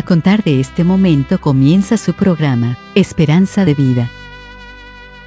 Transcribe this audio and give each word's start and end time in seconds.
A 0.00 0.02
contar 0.02 0.42
de 0.42 0.60
este 0.60 0.82
momento 0.82 1.38
comienza 1.42 1.98
su 1.98 2.14
programa, 2.14 2.78
Esperanza 2.94 3.66
de 3.66 3.74
Vida. 3.74 4.08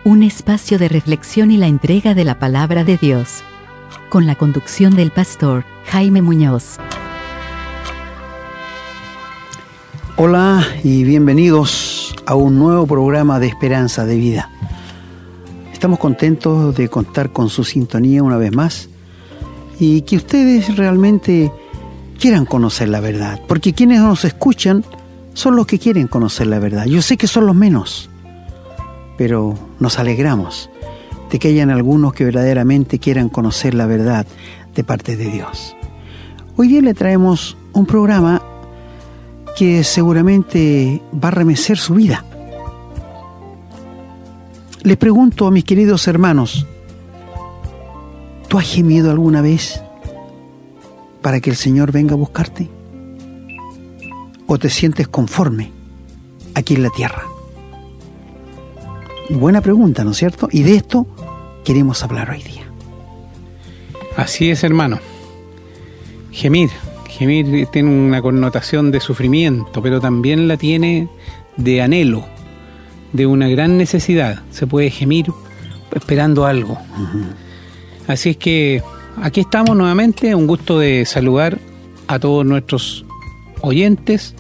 Un 0.04 0.24
espacio 0.24 0.79
de 0.79 0.90
reflexión 0.90 1.52
y 1.52 1.58
la 1.58 1.68
entrega 1.68 2.15
de 2.15 2.24
la 2.24 2.40
palabra 2.40 2.83
de 2.83 2.97
Dios. 2.97 3.44
Con 4.10 4.26
la 4.26 4.33
conducción 4.33 4.96
del 4.96 5.12
pastor 5.12 5.63
Jaime 5.86 6.24
Muñoz. 6.24 6.78
Hola 10.15 10.65
y 10.83 11.03
bienvenidos 11.03 12.15
a 12.26 12.33
un 12.33 12.58
nuevo 12.58 12.87
programa 12.87 13.40
de 13.40 13.49
Esperanza 13.49 14.08
de 14.08 14.15
Vida. 14.15 14.49
Estamos 15.71 15.99
contentos 15.99 16.76
de 16.76 16.90
contar 16.90 17.31
con 17.31 17.49
su 17.49 17.63
sintonía 17.63 18.23
una 18.23 18.38
vez 18.38 18.52
más 18.55 18.90
y 19.80 20.02
que 20.02 20.16
ustedes 20.16 20.76
realmente 20.77 21.52
quieran 22.23 22.45
conocer 22.45 22.88
la 22.88 23.02
verdad, 23.02 23.38
porque 23.50 23.73
quienes 23.73 24.00
nos 24.00 24.23
escuchan 24.23 24.86
son 25.34 25.58
los 25.58 25.68
que 25.68 25.77
quieren 25.77 26.08
conocer 26.08 26.48
la 26.48 26.58
verdad. 26.58 26.86
Yo 26.86 27.02
sé 27.02 27.18
que 27.18 27.27
son 27.27 27.46
los 27.46 27.54
menos, 27.54 28.09
pero 29.18 29.55
nos 29.82 29.99
alegramos 29.99 30.70
de 31.30 31.38
que 31.38 31.49
hayan 31.49 31.70
algunos 31.70 32.13
que 32.13 32.23
verdaderamente 32.23 32.98
quieran 32.98 33.27
conocer 33.27 33.73
la 33.73 33.88
verdad 33.88 34.26
de 34.73 34.84
parte 34.86 35.18
de 35.18 35.26
Dios. 35.26 35.76
Hoy 36.55 36.70
día 36.70 36.82
le 36.82 36.94
traemos 36.94 37.58
un 37.73 37.86
programa 37.86 38.41
que 39.58 39.84
seguramente 39.84 41.02
va 41.21 41.27
a 41.27 41.32
remecer 41.32 41.77
su 41.77 41.96
vida. 41.96 42.24
Les 44.84 44.96
pregunto 44.96 45.46
a 45.46 45.52
mis 45.52 45.66
queridos 45.66 46.08
hermanos, 46.08 46.66
¿tú 48.48 48.60
has 48.60 48.66
gemido 48.66 49.12
alguna 49.12 49.41
vez 49.41 49.82
para 51.23 51.40
que 51.40 51.50
el 51.50 51.55
Señor 51.55 51.91
venga 51.91 52.13
a 52.13 52.18
buscarte? 52.18 52.70
¿O 54.46 54.60
te 54.60 54.70
sientes 54.70 55.07
conforme 55.07 55.71
aquí 56.54 56.76
en 56.76 56.84
la 56.84 56.90
tierra? 56.91 57.24
Buena 59.30 59.62
pregunta, 59.62 60.04
¿no 60.04 60.12
es 60.12 60.18
cierto? 60.18 60.49
Y 60.52 60.62
de 60.62 60.76
esto 60.76 61.07
queremos 61.63 62.04
hablar 62.04 62.30
hoy 62.30 62.43
día. 62.43 62.63
Así 64.18 64.52
es, 64.52 64.64
hermano. 64.64 65.00
Gemir. 66.32 66.70
Gemir 67.08 67.68
tiene 67.68 67.90
una 67.90 68.22
connotación 68.22 68.92
de 68.92 69.00
sufrimiento, 69.00 69.82
pero 69.82 70.02
también 70.02 70.48
la 70.48 70.58
tiene 70.58 71.08
de 71.56 71.82
anhelo, 71.82 72.26
de 73.14 73.26
una 73.26 73.48
gran 73.48 73.78
necesidad. 73.78 74.42
Se 74.52 74.68
puede 74.68 74.90
gemir 74.90 75.28
esperando 75.96 76.46
algo. 76.46 76.78
Así 78.08 78.32
es 78.32 78.38
que 78.38 78.84
Aquí 79.22 79.42
estamos 79.42 79.75
nuevamente, 79.78 80.33
un 80.36 80.47
gusto 80.47 80.80
de 80.80 81.06
saludar 81.06 81.59
a 82.08 82.19
todos 82.19 82.45
nuestros 82.45 83.06
oyentes, 83.61 84.36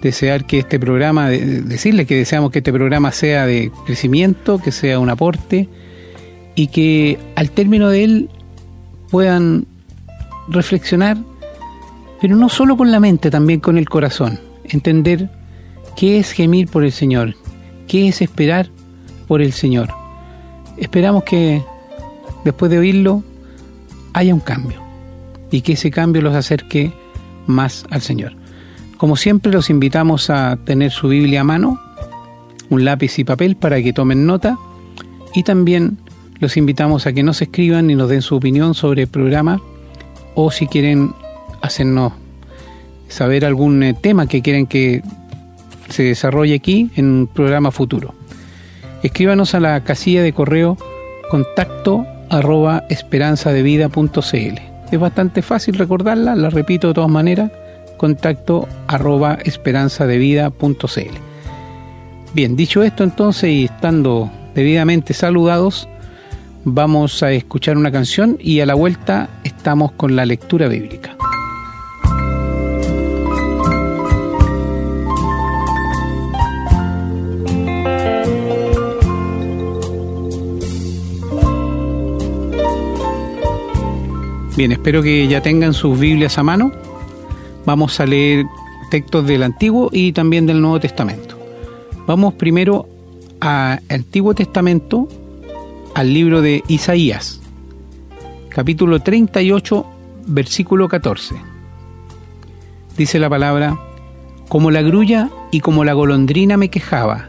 desear 0.00 0.46
que 0.46 0.60
este 0.60 0.78
programa, 0.78 1.28
decirles 1.28 2.06
que 2.06 2.16
deseamos 2.16 2.50
que 2.50 2.58
este 2.58 2.72
programa 2.72 3.12
sea 3.12 3.46
de 3.46 3.70
crecimiento, 3.84 4.58
que 4.58 4.72
sea 4.72 4.98
un 4.98 5.10
aporte 5.10 5.68
y 6.54 6.68
que 6.68 7.18
al 7.36 7.50
término 7.50 7.88
de 7.88 8.04
él 8.04 8.30
puedan 9.10 9.66
reflexionar, 10.48 11.18
pero 12.20 12.36
no 12.36 12.48
solo 12.48 12.76
con 12.76 12.90
la 12.90 13.00
mente, 13.00 13.30
también 13.30 13.60
con 13.60 13.78
el 13.78 13.88
corazón, 13.88 14.40
entender 14.64 15.30
qué 15.94 16.18
es 16.18 16.32
gemir 16.32 16.68
por 16.68 16.84
el 16.84 16.92
Señor, 16.92 17.34
qué 17.86 18.08
es 18.08 18.22
esperar 18.22 18.70
por 19.26 19.42
el 19.42 19.52
Señor. 19.52 19.90
Esperamos 20.78 21.24
que 21.24 21.62
después 22.44 22.70
de 22.70 22.78
oírlo 22.78 23.22
haya 24.18 24.34
un 24.34 24.40
cambio 24.40 24.82
y 25.50 25.60
que 25.60 25.74
ese 25.74 25.92
cambio 25.92 26.22
los 26.22 26.34
acerque 26.34 26.92
más 27.46 27.84
al 27.90 28.02
Señor. 28.02 28.32
Como 28.96 29.16
siempre 29.16 29.52
los 29.52 29.70
invitamos 29.70 30.28
a 30.28 30.58
tener 30.64 30.90
su 30.90 31.08
Biblia 31.08 31.42
a 31.42 31.44
mano, 31.44 31.80
un 32.68 32.84
lápiz 32.84 33.16
y 33.20 33.24
papel 33.24 33.54
para 33.54 33.80
que 33.80 33.92
tomen 33.92 34.26
nota 34.26 34.58
y 35.34 35.44
también 35.44 35.98
los 36.40 36.56
invitamos 36.56 37.06
a 37.06 37.12
que 37.12 37.22
nos 37.22 37.40
escriban 37.40 37.90
y 37.90 37.94
nos 37.94 38.08
den 38.08 38.22
su 38.22 38.34
opinión 38.34 38.74
sobre 38.74 39.02
el 39.02 39.08
programa 39.08 39.60
o 40.34 40.50
si 40.50 40.66
quieren 40.66 41.14
hacernos 41.62 42.12
saber 43.06 43.44
algún 43.44 43.82
eh, 43.84 43.94
tema 43.94 44.26
que 44.26 44.42
quieren 44.42 44.66
que 44.66 45.00
se 45.90 46.02
desarrolle 46.02 46.56
aquí 46.56 46.90
en 46.96 47.06
un 47.06 47.26
programa 47.28 47.70
futuro. 47.70 48.14
Escríbanos 49.04 49.54
a 49.54 49.60
la 49.60 49.84
casilla 49.84 50.22
de 50.22 50.32
correo 50.32 50.76
contacto 51.30 52.04
arroba 52.30 52.84
esperanzadevida.cl. 52.88 54.58
Es 54.90 55.00
bastante 55.00 55.42
fácil 55.42 55.74
recordarla, 55.74 56.34
la 56.34 56.50
repito 56.50 56.88
de 56.88 56.94
todas 56.94 57.10
maneras, 57.10 57.50
contacto 57.96 58.66
arroba 58.86 59.38
esperanzadevida.cl. 59.44 61.28
Bien, 62.34 62.56
dicho 62.56 62.82
esto 62.82 63.04
entonces 63.04 63.50
y 63.50 63.64
estando 63.64 64.30
debidamente 64.54 65.12
saludados, 65.12 65.88
vamos 66.64 67.22
a 67.22 67.32
escuchar 67.32 67.76
una 67.76 67.92
canción 67.92 68.38
y 68.40 68.60
a 68.60 68.66
la 68.66 68.74
vuelta 68.74 69.28
estamos 69.44 69.92
con 69.92 70.16
la 70.16 70.24
lectura 70.24 70.68
bíblica. 70.68 71.17
Bien, 84.58 84.72
espero 84.72 85.04
que 85.04 85.28
ya 85.28 85.40
tengan 85.40 85.72
sus 85.72 85.96
Biblias 85.96 86.36
a 86.36 86.42
mano. 86.42 86.72
Vamos 87.64 88.00
a 88.00 88.06
leer 88.06 88.44
textos 88.90 89.24
del 89.24 89.44
Antiguo 89.44 89.88
y 89.92 90.10
también 90.10 90.46
del 90.46 90.60
Nuevo 90.60 90.80
Testamento. 90.80 91.38
Vamos 92.08 92.34
primero 92.34 92.88
al 93.38 93.80
Antiguo 93.88 94.34
Testamento, 94.34 95.06
al 95.94 96.12
libro 96.12 96.42
de 96.42 96.64
Isaías, 96.66 97.40
capítulo 98.48 98.98
38, 98.98 99.86
versículo 100.26 100.88
14. 100.88 101.36
Dice 102.96 103.20
la 103.20 103.30
palabra, 103.30 103.78
como 104.48 104.72
la 104.72 104.82
grulla 104.82 105.30
y 105.52 105.60
como 105.60 105.84
la 105.84 105.92
golondrina 105.92 106.56
me 106.56 106.68
quejaba, 106.68 107.28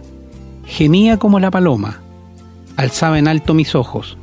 gemía 0.65 1.17
como 1.17 1.39
la 1.39 1.51
paloma, 1.51 1.99
alzaba 2.75 3.19
en 3.19 3.27
alto 3.27 3.53
mis 3.53 3.75
ojos. 3.75 4.17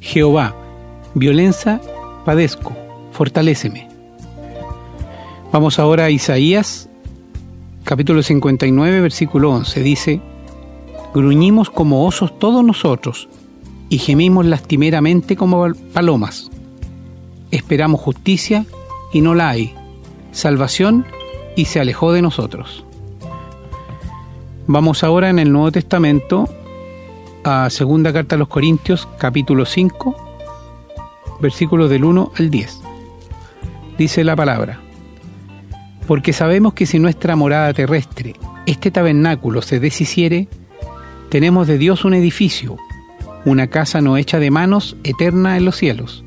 Jehová, 0.00 0.56
violencia 1.14 1.80
padezco, 2.24 2.76
fortaléceme. 3.12 3.88
Vamos 5.52 5.78
ahora 5.78 6.04
a 6.04 6.10
Isaías, 6.10 6.88
capítulo 7.84 8.22
59, 8.22 9.00
versículo 9.00 9.50
11. 9.50 9.82
Dice, 9.82 10.20
gruñimos 11.12 11.70
como 11.70 12.06
osos 12.06 12.38
todos 12.38 12.64
nosotros 12.64 13.28
y 13.88 13.98
gemimos 13.98 14.46
lastimeramente 14.46 15.36
como 15.36 15.72
palomas. 15.92 16.50
Esperamos 17.50 18.00
justicia 18.00 18.64
y 19.12 19.20
no 19.20 19.34
la 19.34 19.48
hay, 19.48 19.74
salvación 20.30 21.04
y 21.56 21.64
se 21.64 21.80
alejó 21.80 22.12
de 22.12 22.22
nosotros. 22.22 22.84
Vamos 24.68 25.02
ahora 25.02 25.30
en 25.30 25.40
el 25.40 25.50
Nuevo 25.50 25.72
Testamento 25.72 26.48
a 27.42 27.70
segunda 27.70 28.12
carta 28.12 28.36
a 28.36 28.38
los 28.38 28.46
Corintios, 28.46 29.08
capítulo 29.18 29.66
5, 29.66 30.29
versículos 31.40 31.90
del 31.90 32.04
1 32.04 32.32
al 32.36 32.50
10. 32.50 32.80
Dice 33.98 34.24
la 34.24 34.36
palabra, 34.36 34.80
porque 36.06 36.32
sabemos 36.32 36.74
que 36.74 36.86
si 36.86 36.98
nuestra 36.98 37.36
morada 37.36 37.72
terrestre, 37.72 38.34
este 38.66 38.90
tabernáculo, 38.90 39.62
se 39.62 39.78
deshiciere, 39.78 40.48
tenemos 41.28 41.66
de 41.68 41.78
Dios 41.78 42.04
un 42.04 42.14
edificio, 42.14 42.76
una 43.44 43.68
casa 43.68 44.00
no 44.00 44.16
hecha 44.16 44.38
de 44.38 44.50
manos, 44.50 44.96
eterna 45.04 45.56
en 45.56 45.64
los 45.64 45.76
cielos. 45.76 46.24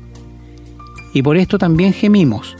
Y 1.12 1.22
por 1.22 1.36
esto 1.36 1.58
también 1.58 1.92
gemimos, 1.92 2.56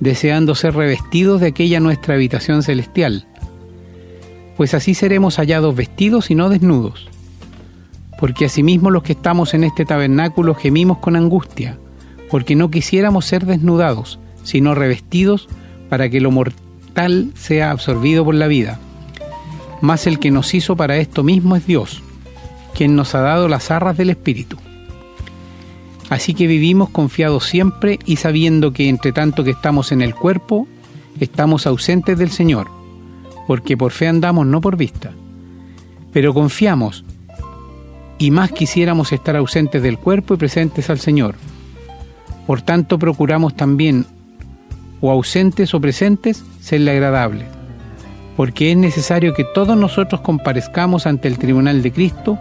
deseando 0.00 0.54
ser 0.54 0.74
revestidos 0.74 1.40
de 1.40 1.48
aquella 1.48 1.80
nuestra 1.80 2.14
habitación 2.14 2.62
celestial, 2.62 3.26
pues 4.56 4.74
así 4.74 4.94
seremos 4.94 5.36
hallados 5.36 5.76
vestidos 5.76 6.30
y 6.30 6.34
no 6.34 6.48
desnudos. 6.48 7.08
Porque 8.18 8.46
asimismo 8.46 8.90
los 8.90 9.02
que 9.02 9.12
estamos 9.12 9.54
en 9.54 9.64
este 9.64 9.84
tabernáculo 9.84 10.54
gemimos 10.54 10.98
con 10.98 11.14
angustia, 11.14 11.78
porque 12.30 12.56
no 12.56 12.70
quisiéramos 12.70 13.24
ser 13.24 13.46
desnudados, 13.46 14.18
sino 14.42 14.74
revestidos 14.74 15.48
para 15.88 16.08
que 16.08 16.20
lo 16.20 16.30
mortal 16.30 17.32
sea 17.34 17.70
absorbido 17.70 18.24
por 18.24 18.34
la 18.34 18.46
vida. 18.46 18.78
Mas 19.80 20.06
el 20.06 20.18
que 20.18 20.30
nos 20.30 20.54
hizo 20.54 20.76
para 20.76 20.96
esto 20.96 21.22
mismo 21.22 21.56
es 21.56 21.66
Dios, 21.66 22.02
quien 22.74 22.96
nos 22.96 23.14
ha 23.14 23.20
dado 23.20 23.48
las 23.48 23.70
arras 23.70 23.96
del 23.96 24.10
Espíritu. 24.10 24.56
Así 26.08 26.34
que 26.34 26.46
vivimos 26.46 26.90
confiados 26.90 27.44
siempre 27.44 27.98
y 28.06 28.16
sabiendo 28.16 28.72
que 28.72 28.88
entre 28.88 29.12
tanto 29.12 29.44
que 29.44 29.50
estamos 29.50 29.92
en 29.92 30.02
el 30.02 30.14
cuerpo, 30.14 30.68
estamos 31.20 31.66
ausentes 31.66 32.16
del 32.18 32.30
Señor, 32.30 32.68
porque 33.46 33.76
por 33.76 33.92
fe 33.92 34.06
andamos, 34.06 34.46
no 34.46 34.60
por 34.60 34.76
vista. 34.76 35.12
Pero 36.12 36.32
confiamos, 36.32 37.04
y 38.18 38.30
más 38.30 38.52
quisiéramos 38.52 39.12
estar 39.12 39.36
ausentes 39.36 39.82
del 39.82 39.98
cuerpo 39.98 40.34
y 40.34 40.36
presentes 40.38 40.88
al 40.88 41.00
Señor 41.00 41.34
por 42.46 42.62
tanto, 42.62 42.98
procuramos 42.98 43.54
también 43.54 44.06
o 45.00 45.10
ausentes 45.10 45.74
o 45.74 45.80
presentes, 45.80 46.44
serle 46.60 46.92
agradable, 46.92 47.44
porque 48.36 48.70
es 48.70 48.76
necesario 48.76 49.34
que 49.34 49.44
todos 49.44 49.76
nosotros 49.76 50.20
comparezcamos 50.20 51.06
ante 51.06 51.28
el 51.28 51.38
tribunal 51.38 51.82
de 51.82 51.92
Cristo 51.92 52.38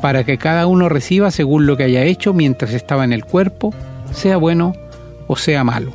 para 0.00 0.24
que 0.24 0.38
cada 0.38 0.66
uno 0.66 0.88
reciba 0.88 1.30
según 1.30 1.66
lo 1.66 1.76
que 1.76 1.84
haya 1.84 2.04
hecho 2.04 2.32
mientras 2.32 2.72
estaba 2.72 3.04
en 3.04 3.12
el 3.12 3.24
cuerpo, 3.24 3.72
sea 4.12 4.36
bueno 4.36 4.72
o 5.28 5.36
sea 5.36 5.64
malo. 5.64 5.92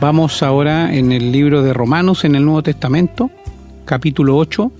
Vamos 0.00 0.42
ahora 0.42 0.94
en 0.94 1.10
el 1.10 1.32
libro 1.32 1.62
de 1.62 1.72
Romanos 1.72 2.24
en 2.24 2.34
el 2.36 2.44
Nuevo 2.44 2.62
Testamento, 2.62 3.30
capítulo 3.86 4.36
8, 4.36 4.70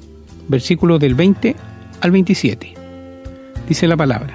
versículos 0.48 1.00
del 1.00 1.14
20 1.14 1.56
al 2.00 2.10
27. 2.10 2.74
Dice 3.66 3.88
la 3.88 3.96
palabra, 3.96 4.34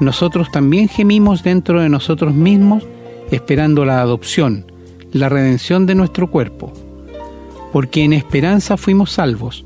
nosotros 0.00 0.50
también 0.50 0.88
gemimos 0.88 1.42
dentro 1.42 1.80
de 1.80 1.88
nosotros 1.88 2.34
mismos 2.34 2.84
esperando 3.30 3.84
la 3.84 4.00
adopción, 4.00 4.70
la 5.12 5.28
redención 5.28 5.86
de 5.86 5.94
nuestro 5.94 6.30
cuerpo. 6.30 6.72
Porque 7.72 8.02
en 8.02 8.12
esperanza 8.12 8.76
fuimos 8.76 9.12
salvos, 9.12 9.64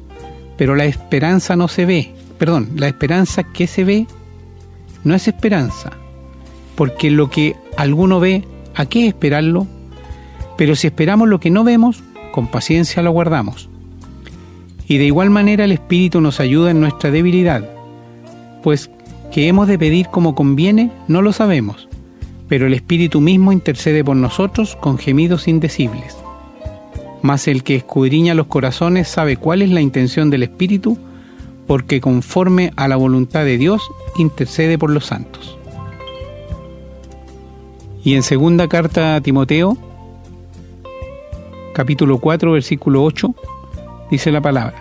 pero 0.58 0.74
la 0.74 0.84
esperanza 0.84 1.56
no 1.56 1.68
se 1.68 1.86
ve, 1.86 2.12
perdón, 2.38 2.70
la 2.76 2.88
esperanza 2.88 3.44
que 3.44 3.66
se 3.66 3.84
ve 3.84 4.06
no 5.04 5.14
es 5.14 5.28
esperanza, 5.28 5.92
porque 6.74 7.10
lo 7.10 7.30
que 7.30 7.56
alguno 7.76 8.20
ve, 8.20 8.44
¿a 8.74 8.86
qué 8.86 9.06
esperarlo? 9.06 9.66
Pero 10.56 10.76
si 10.76 10.88
esperamos 10.88 11.28
lo 11.28 11.40
que 11.40 11.50
no 11.50 11.64
vemos, 11.64 12.02
con 12.32 12.48
paciencia 12.48 13.02
lo 13.02 13.12
guardamos. 13.12 13.68
Y 14.86 14.98
de 14.98 15.04
igual 15.04 15.30
manera 15.30 15.64
el 15.64 15.72
Espíritu 15.72 16.20
nos 16.20 16.40
ayuda 16.40 16.70
en 16.70 16.80
nuestra 16.80 17.10
debilidad, 17.10 17.68
pues 18.62 18.90
que 19.34 19.48
hemos 19.48 19.66
de 19.66 19.80
pedir 19.80 20.06
como 20.10 20.36
conviene 20.36 20.92
no 21.08 21.20
lo 21.20 21.32
sabemos, 21.32 21.88
pero 22.46 22.68
el 22.68 22.72
Espíritu 22.72 23.20
mismo 23.20 23.50
intercede 23.50 24.04
por 24.04 24.14
nosotros 24.14 24.76
con 24.76 24.96
gemidos 24.96 25.48
indecibles. 25.48 26.16
Mas 27.20 27.48
el 27.48 27.64
que 27.64 27.74
escudriña 27.74 28.34
los 28.34 28.46
corazones 28.46 29.08
sabe 29.08 29.36
cuál 29.36 29.62
es 29.62 29.70
la 29.70 29.80
intención 29.80 30.30
del 30.30 30.44
Espíritu, 30.44 30.96
porque 31.66 32.00
conforme 32.00 32.72
a 32.76 32.86
la 32.86 32.94
voluntad 32.94 33.44
de 33.44 33.58
Dios 33.58 33.82
intercede 34.16 34.78
por 34.78 34.90
los 34.90 35.06
santos. 35.06 35.58
Y 38.04 38.14
en 38.14 38.22
segunda 38.22 38.68
carta 38.68 39.16
a 39.16 39.20
Timoteo, 39.20 39.76
capítulo 41.72 42.18
4, 42.18 42.52
versículo 42.52 43.02
8, 43.02 43.34
dice 44.12 44.30
la 44.30 44.40
palabra, 44.40 44.76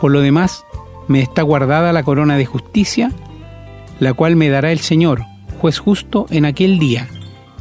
por 0.00 0.10
lo 0.10 0.20
demás, 0.20 0.64
me 1.06 1.20
está 1.20 1.42
guardada 1.42 1.92
la 1.92 2.02
corona 2.02 2.36
de 2.36 2.46
justicia, 2.46 3.12
la 4.00 4.12
cual 4.14 4.36
me 4.36 4.48
dará 4.48 4.72
el 4.72 4.80
Señor, 4.80 5.22
juez 5.60 5.78
justo, 5.78 6.26
en 6.30 6.44
aquel 6.44 6.78
día, 6.78 7.08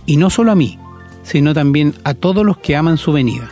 y 0.05 0.17
no 0.17 0.29
solo 0.29 0.51
a 0.51 0.55
mí, 0.55 0.79
sino 1.23 1.53
también 1.53 1.93
a 2.03 2.13
todos 2.13 2.45
los 2.45 2.57
que 2.57 2.75
aman 2.75 2.97
su 2.97 3.11
venida. 3.13 3.49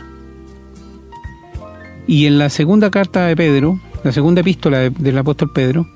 Y 2.08 2.26
en 2.26 2.38
la 2.38 2.50
segunda 2.50 2.92
carta 2.92 3.26
de 3.26 3.36
Pedro, 3.36 3.80
la 4.04 4.12
segunda 4.12 4.42
epístola 4.42 4.90
del 4.90 5.18
apóstol 5.18 5.52
Pedro, 5.54 5.88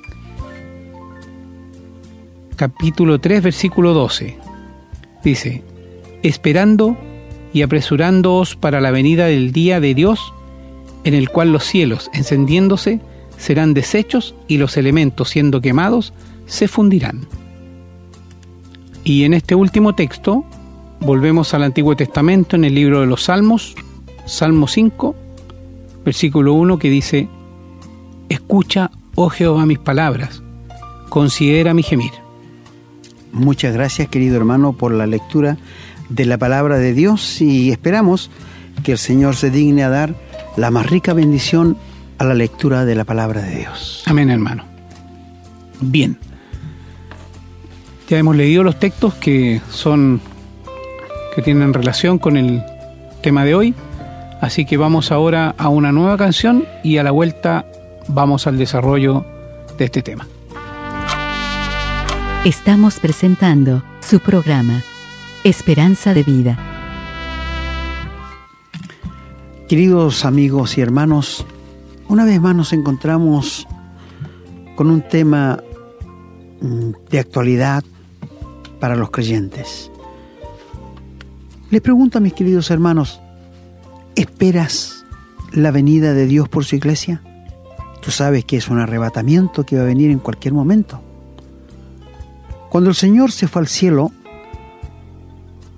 capítulo 2.56 3.20
3, 3.20 3.44
versículo 3.44 3.94
12, 3.94 4.38
dice, 5.24 5.64
esperando 6.24 6.98
y 7.52 7.62
apresurándoos 7.62 8.56
para 8.56 8.80
la 8.80 8.92
venida 8.92 9.26
del 9.26 9.52
día 9.52 9.80
de 9.80 9.94
Dios, 9.94 10.34
en 11.04 11.14
el 11.14 11.30
cual 11.30 11.52
los 11.52 11.64
cielos, 11.64 12.10
encendiéndose, 12.14 13.02
serán 13.38 13.74
deshechos 13.74 14.36
y 14.48 14.58
los 14.58 14.78
elementos, 14.78 15.30
siendo 15.30 15.62
quemados, 15.62 16.14
se 16.46 16.68
fundirán. 16.68 17.28
Y 19.04 19.24
en 19.24 19.34
este 19.34 19.56
último 19.56 19.94
texto, 19.94 20.46
volvemos 21.00 21.54
al 21.54 21.64
Antiguo 21.64 21.96
Testamento 21.96 22.56
en 22.56 22.66
el 22.66 22.76
libro 22.76 23.02
de 23.02 23.06
los 23.06 23.24
Salmos, 23.24 23.76
Salmo 24.26 24.68
5, 24.68 25.16
versículo 26.04 26.54
1, 26.54 26.80
que 26.80 26.90
dice, 26.90 27.28
Escucha, 28.30 28.92
oh 29.16 29.30
Jehová, 29.30 29.66
mis 29.66 29.80
palabras, 29.80 30.42
considera 31.10 31.74
mi 31.74 31.84
gemir. 31.84 32.12
Muchas 33.32 33.74
gracias, 33.74 34.08
querido 34.08 34.38
hermano, 34.38 34.74
por 34.74 34.94
la 34.94 35.06
lectura 35.06 35.58
de 36.10 36.26
la 36.26 36.38
palabra 36.38 36.78
de 36.78 36.94
Dios 36.94 37.42
y 37.42 37.72
esperamos 37.72 38.32
que 38.84 38.94
el 38.94 38.98
Señor 38.98 39.36
se 39.36 39.52
digne 39.52 39.84
a 39.84 39.90
dar 39.90 40.16
la 40.58 40.72
más 40.72 40.90
rica 40.90 41.14
bendición 41.14 41.78
a 42.18 42.24
la 42.24 42.34
lectura 42.34 42.86
de 42.86 42.96
la 42.96 43.04
palabra 43.04 43.42
de 43.42 43.58
Dios. 43.58 44.04
Amén, 44.06 44.30
hermano. 44.30 44.64
Bien. 45.82 46.18
Ya 48.08 48.20
hemos 48.20 48.36
leído 48.36 48.64
los 48.64 48.80
textos 48.80 49.16
que 49.16 49.62
son 49.72 50.22
que 51.36 51.42
tienen 51.42 51.74
relación 51.74 52.20
con 52.20 52.38
el 52.38 52.64
tema 53.22 53.44
de 53.44 53.56
hoy, 53.56 53.74
así 54.42 54.64
que 54.64 54.78
vamos 54.78 55.12
ahora 55.12 55.56
a 55.58 55.70
una 55.70 55.92
nueva 55.92 56.16
canción 56.16 56.66
y 56.84 56.98
a 56.98 57.04
la 57.04 57.10
vuelta 57.10 57.66
vamos 58.08 58.46
al 58.46 58.58
desarrollo 58.58 59.26
de 59.78 59.86
este 59.86 60.04
tema. 60.04 60.28
Estamos 62.46 63.00
presentando 63.00 63.84
su 64.02 64.20
programa 64.20 64.84
Esperanza 65.44 66.14
de 66.14 66.22
vida. 66.22 66.60
Queridos 69.68 70.26
amigos 70.26 70.78
y 70.78 70.82
hermanos, 70.82 71.44
una 72.08 72.24
vez 72.24 72.40
más 72.40 72.56
nos 72.56 72.72
encontramos 72.72 73.68
con 74.76 74.92
un 74.92 75.02
tema 75.02 75.60
mm, 76.62 76.92
de 77.10 77.20
actualidad 77.20 77.84
para 78.80 78.96
los 78.96 79.12
creyentes. 79.12 79.92
Les 81.70 81.82
pregunto 81.82 82.18
a 82.18 82.22
mis 82.22 82.34
queridos 82.34 82.70
hermanos, 82.72 83.20
¿esperas 84.16 85.06
la 85.52 85.72
venida 85.72 86.14
de 86.14 86.28
Dios 86.28 86.48
por 86.48 86.64
su 86.66 86.76
iglesia? 86.76 87.22
Tú 88.02 88.12
sabes 88.12 88.46
que 88.46 88.58
es 88.58 88.70
un 88.70 88.80
arrebatamiento 88.80 89.66
que 89.66 89.78
va 89.78 89.82
a 89.82 89.86
venir 89.86 90.12
en 90.12 90.20
cualquier 90.20 90.54
momento. 90.54 91.02
Cuando 92.70 92.90
el 92.90 92.96
Señor 92.96 93.32
se 93.32 93.48
fue 93.48 93.62
al 93.62 93.68
cielo, 93.68 94.12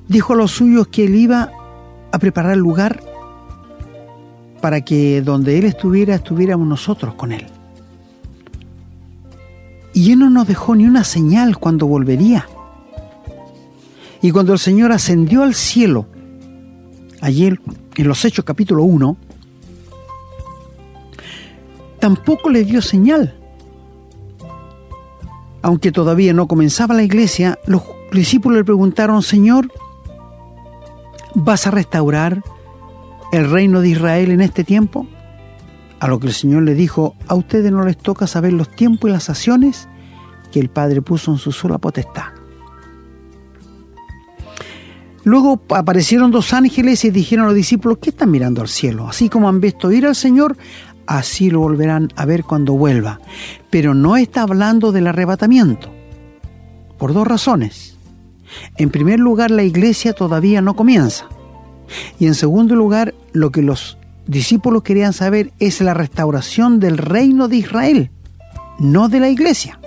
dijo 0.07 0.33
a 0.33 0.35
los 0.35 0.51
suyos 0.51 0.87
que 0.87 1.05
él 1.05 1.15
iba 1.15 1.51
a 2.11 2.19
preparar 2.19 2.57
lugar 2.57 3.01
para 4.61 4.81
que 4.81 5.21
donde 5.21 5.57
él 5.57 5.65
estuviera 5.65 6.15
estuviéramos 6.15 6.67
nosotros 6.67 7.13
con 7.13 7.31
él. 7.31 7.45
Y 9.93 10.11
él 10.11 10.19
no 10.19 10.29
nos 10.29 10.47
dejó 10.47 10.75
ni 10.75 10.85
una 10.85 11.03
señal 11.03 11.57
cuando 11.57 11.87
volvería. 11.87 12.47
Y 14.21 14.31
cuando 14.31 14.53
el 14.53 14.59
Señor 14.59 14.91
ascendió 14.91 15.43
al 15.43 15.53
cielo, 15.53 16.07
ayer 17.21 17.59
en 17.95 18.07
los 18.07 18.23
Hechos 18.25 18.45
capítulo 18.45 18.83
1, 18.83 19.17
tampoco 21.99 22.49
le 22.49 22.63
dio 22.63 22.81
señal. 22.81 23.35
Aunque 25.61 25.91
todavía 25.91 26.33
no 26.33 26.47
comenzaba 26.47 26.95
la 26.95 27.03
iglesia, 27.03 27.59
los 27.65 27.83
discípulos 28.11 28.57
le 28.57 28.63
preguntaron, 28.63 29.21
Señor, 29.21 29.71
¿Vas 31.39 31.67
a 31.67 31.71
restaurar 31.71 32.41
el 33.31 33.51
reino 33.51 33.81
de 33.81 33.89
Israel 33.89 34.31
en 34.31 34.41
este 34.41 34.63
tiempo? 34.63 35.05
A 35.99 36.07
lo 36.07 36.19
que 36.19 36.25
el 36.25 36.33
Señor 36.33 36.63
le 36.63 36.73
dijo, 36.73 37.15
a 37.27 37.35
ustedes 37.35 37.71
no 37.71 37.83
les 37.83 37.95
toca 37.95 38.25
saber 38.25 38.53
los 38.53 38.71
tiempos 38.71 39.07
y 39.07 39.13
las 39.13 39.29
acciones 39.29 39.87
que 40.51 40.59
el 40.59 40.69
Padre 40.69 41.03
puso 41.03 41.31
en 41.31 41.37
su 41.37 41.51
sola 41.51 41.77
potestad. 41.77 42.36
Luego 45.27 45.59
aparecieron 45.75 46.31
dos 46.31 46.53
ángeles 46.53 47.03
y 47.03 47.09
dijeron 47.09 47.43
a 47.43 47.47
los 47.49 47.55
discípulos, 47.55 47.97
¿qué 48.01 48.11
están 48.11 48.31
mirando 48.31 48.61
al 48.61 48.69
cielo? 48.69 49.09
Así 49.09 49.27
como 49.27 49.49
han 49.49 49.59
visto 49.59 49.91
ir 49.91 50.05
al 50.05 50.15
Señor, 50.15 50.55
así 51.05 51.49
lo 51.49 51.59
volverán 51.59 52.13
a 52.15 52.25
ver 52.25 52.45
cuando 52.45 52.75
vuelva. 52.75 53.19
Pero 53.69 53.93
no 53.93 54.15
está 54.15 54.43
hablando 54.43 54.93
del 54.93 55.05
arrebatamiento, 55.05 55.93
por 56.97 57.11
dos 57.11 57.27
razones. 57.27 57.97
En 58.77 58.89
primer 58.89 59.19
lugar, 59.19 59.51
la 59.51 59.63
iglesia 59.63 60.13
todavía 60.13 60.61
no 60.61 60.77
comienza. 60.77 61.27
Y 62.19 62.27
en 62.27 62.33
segundo 62.33 62.77
lugar, 62.77 63.13
lo 63.33 63.51
que 63.51 63.61
los 63.61 63.97
discípulos 64.27 64.83
querían 64.83 65.11
saber 65.11 65.51
es 65.59 65.81
la 65.81 65.93
restauración 65.93 66.79
del 66.79 66.97
reino 66.97 67.49
de 67.49 67.57
Israel, 67.57 68.11
no 68.79 69.09
de 69.09 69.19
la 69.19 69.27
iglesia. 69.27 69.77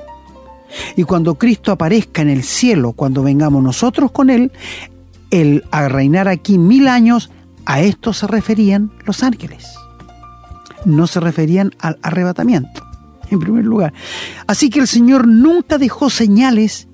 Y 0.97 1.04
cuando 1.04 1.37
Cristo 1.37 1.73
aparezca 1.73 2.23
en 2.23 2.28
el 2.28 2.42
cielo, 2.42 2.92
cuando 2.92 3.23
vengamos 3.23 3.62
nosotros 3.62 4.12
con 4.12 4.30
Él, 4.30 4.52
el 5.30 5.64
a 5.70 5.88
reinar 5.88 6.28
aquí 6.28 6.58
mil 6.58 6.88
años, 6.88 7.30
a 7.66 7.80
esto 7.80 8.12
se 8.12 8.26
referían 8.26 8.90
los 9.04 9.22
ángeles. 9.22 9.68
No 10.84 11.06
se 11.06 11.20
referían 11.20 11.72
al 11.78 11.99
arrebatamiento, 12.02 12.82
en 13.30 13.38
primer 13.38 13.64
lugar. 13.64 13.92
Así 14.46 14.70
que 14.70 14.80
el 14.80 14.88
Señor 14.88 15.28
nunca 15.28 15.78
dejó 15.78 16.10
señales 16.10 16.88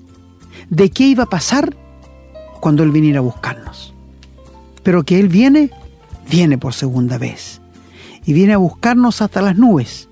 de 0.69 0.89
qué 0.89 1.05
iba 1.05 1.23
a 1.23 1.29
pasar 1.29 1.75
cuando 2.59 2.83
Él 2.83 2.91
viniera 2.91 3.19
a 3.19 3.23
buscarnos. 3.23 3.93
Pero 4.83 5.03
que 5.03 5.19
Él 5.19 5.29
viene, 5.29 5.71
viene 6.29 6.57
por 6.57 6.73
segunda 6.73 7.17
vez. 7.17 7.61
Y 8.25 8.33
viene 8.33 8.53
a 8.53 8.57
buscarnos 8.57 9.21
hasta 9.21 9.41
las 9.41 9.57
nubes. 9.57 10.09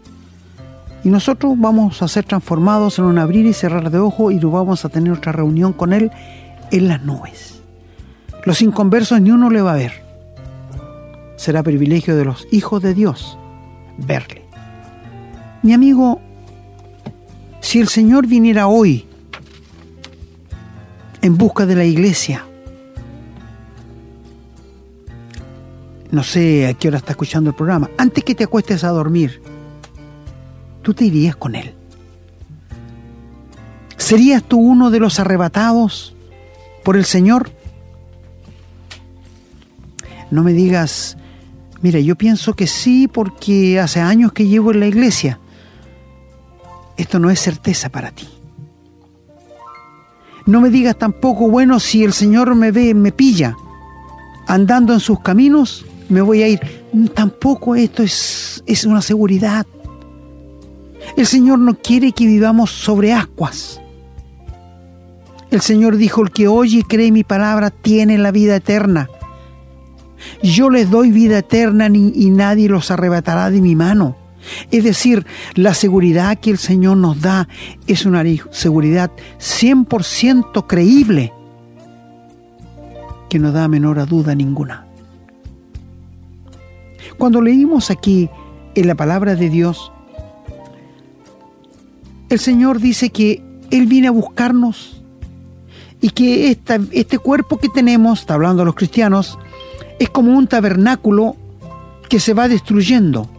Y 1.04 1.10
nosotros 1.10 1.54
vamos 1.58 2.02
a 2.02 2.08
ser 2.08 2.24
transformados 2.24 2.98
en 2.98 3.06
un 3.06 3.20
abrir 3.20 3.46
y 3.46 3.54
cerrar 3.54 3.92
de 3.92 4.00
ojo 4.00 4.32
y 4.32 4.40
vamos 4.40 4.86
a 4.86 4.90
tener 4.90 5.14
otra 5.14 5.32
reunión 5.32 5.74
con 5.74 5.94
Él 5.94 6.10
en 6.72 6.88
las 6.88 7.04
nubes. 7.04 7.55
Los 8.46 8.62
inconversos 8.62 9.20
ni 9.22 9.32
uno 9.32 9.50
le 9.50 9.62
va 9.62 9.74
a 9.74 9.78
ver. 9.78 10.04
Será 11.36 11.64
privilegio 11.64 12.16
de 12.16 12.26
los 12.26 12.48
hijos 12.52 12.82
de 12.82 12.94
Dios 12.94 13.38
verle. 13.98 14.44
Mi 15.64 15.74
amigo, 15.74 16.22
si 17.60 17.80
el 17.80 17.88
Señor 17.88 18.28
viniera 18.28 18.68
hoy 18.68 19.06
en 21.22 21.38
busca 21.38 21.66
de 21.66 21.76
la 21.76 21.86
iglesia, 21.86 22.46
no 26.12 26.24
sé 26.24 26.68
a 26.68 26.74
qué 26.76 26.88
hora 26.88 26.98
está 26.98 27.14
escuchando 27.14 27.50
el 27.50 27.56
programa, 27.56 27.90
antes 27.98 28.24
que 28.24 28.36
te 28.36 28.44
acuestes 28.44 28.84
a 28.84 28.90
dormir, 28.90 29.42
tú 30.84 30.94
te 30.94 31.06
irías 31.06 31.36
con 31.36 31.56
Él. 31.56 31.74
¿Serías 33.98 34.44
tú 34.44 34.60
uno 34.60 34.92
de 34.92 35.00
los 35.00 35.20
arrebatados 35.20 36.16
por 36.84 36.96
el 36.96 37.06
Señor? 37.06 37.50
No 40.32 40.44
me 40.44 40.54
digas, 40.54 41.18
mira, 41.82 42.00
yo 42.00 42.16
pienso 42.16 42.54
que 42.54 42.68
sí 42.68 43.08
porque 43.08 43.80
hace 43.80 44.00
años 44.00 44.34
que 44.34 44.48
llevo 44.48 44.72
en 44.72 44.80
la 44.80 44.88
iglesia. 44.88 45.40
Esto 46.98 47.20
no 47.20 47.30
es 47.30 47.40
certeza 47.40 47.90
para 47.90 48.12
ti. 48.12 48.28
No 50.46 50.62
me 50.62 50.70
digas 50.70 50.98
tampoco, 50.98 51.50
bueno, 51.50 51.80
si 51.80 52.04
el 52.04 52.14
Señor 52.14 52.54
me 52.56 52.72
ve, 52.72 52.94
me 52.94 53.12
pilla, 53.12 53.56
andando 54.48 54.94
en 54.94 55.00
sus 55.00 55.20
caminos, 55.20 55.86
me 56.08 56.22
voy 56.22 56.44
a 56.44 56.48
ir. 56.48 56.60
Tampoco 57.14 57.76
esto 57.76 58.04
es, 58.04 58.64
es 58.68 58.86
una 58.86 59.02
seguridad. 59.02 59.66
El 61.18 61.26
Señor 61.26 61.60
no 61.60 61.76
quiere 61.76 62.12
que 62.12 62.26
vivamos 62.26 62.72
sobre 62.72 63.14
ascuas. 63.14 63.82
El 65.52 65.62
Señor 65.62 65.98
dijo, 65.98 66.22
el 66.22 66.32
que 66.32 66.48
oye 66.48 66.80
y 66.80 66.84
cree 66.84 67.12
mi 67.12 67.24
palabra 67.24 67.70
tiene 67.70 68.18
la 68.18 68.32
vida 68.32 68.56
eterna. 68.56 69.10
Yo 70.44 70.70
les 70.70 70.90
doy 70.90 71.12
vida 71.12 71.40
eterna 71.40 71.88
y 71.88 72.30
nadie 72.30 72.70
los 72.70 72.92
arrebatará 72.92 73.50
de 73.50 73.62
mi 73.62 73.76
mano. 73.76 74.16
Es 74.72 74.84
decir, 74.84 75.26
la 75.56 75.74
seguridad 75.74 76.38
que 76.40 76.52
el 76.52 76.58
Señor 76.58 76.98
nos 76.98 77.22
da 77.22 77.48
es 77.88 78.06
una 78.06 78.24
seguridad 78.52 79.12
100% 79.40 80.68
creíble 80.68 81.34
que 83.30 83.40
no 83.40 83.52
da 83.52 83.68
menor 83.68 84.06
duda 84.08 84.36
ninguna. 84.36 84.86
Cuando 87.18 87.42
leímos 87.42 87.92
aquí 87.92 88.30
en 88.76 88.88
la 88.88 88.96
palabra 88.96 89.36
de 89.36 89.50
Dios, 89.50 89.92
el 92.30 92.40
Señor 92.40 92.80
dice 92.80 93.10
que 93.10 93.42
Él 93.72 93.88
viene 93.88 94.08
a 94.08 94.12
buscarnos 94.12 95.02
y 96.02 96.10
que 96.10 96.52
este 96.92 97.20
cuerpo 97.20 97.58
que 97.58 97.70
tenemos, 97.70 98.20
está 98.22 98.36
hablando 98.36 98.62
a 98.62 98.66
los 98.66 98.76
cristianos, 98.76 99.40
es 100.00 100.10
como 100.10 100.38
un 100.38 100.48
tabernáculo 100.48 101.36
que 102.10 102.20
se 102.20 102.34
va 102.34 102.48
destruyendo 102.48 103.30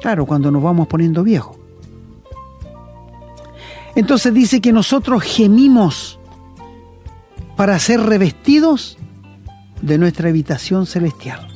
Claro, 0.00 0.24
cuando 0.24 0.50
nos 0.50 0.62
vamos 0.62 0.88
poniendo 0.88 1.22
viejos. 1.22 1.56
Entonces 3.94 4.32
dice 4.32 4.60
que 4.60 4.72
nosotros 4.72 5.22
gemimos 5.22 6.18
para 7.56 7.78
ser 7.78 8.00
revestidos 8.00 8.96
de 9.82 9.98
nuestra 9.98 10.30
habitación 10.30 10.86
celestial. 10.86 11.48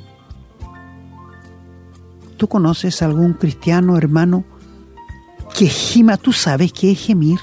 ¿Tú 2.37 2.49
conoces 2.49 3.01
algún 3.01 3.33
cristiano, 3.35 3.97
hermano, 3.97 4.45
que 5.57 5.67
gima? 5.67 6.17
¿Tú 6.19 6.33
sabes 6.33 6.73
qué 6.73 6.91
es 6.91 7.07
gemir? 7.07 7.39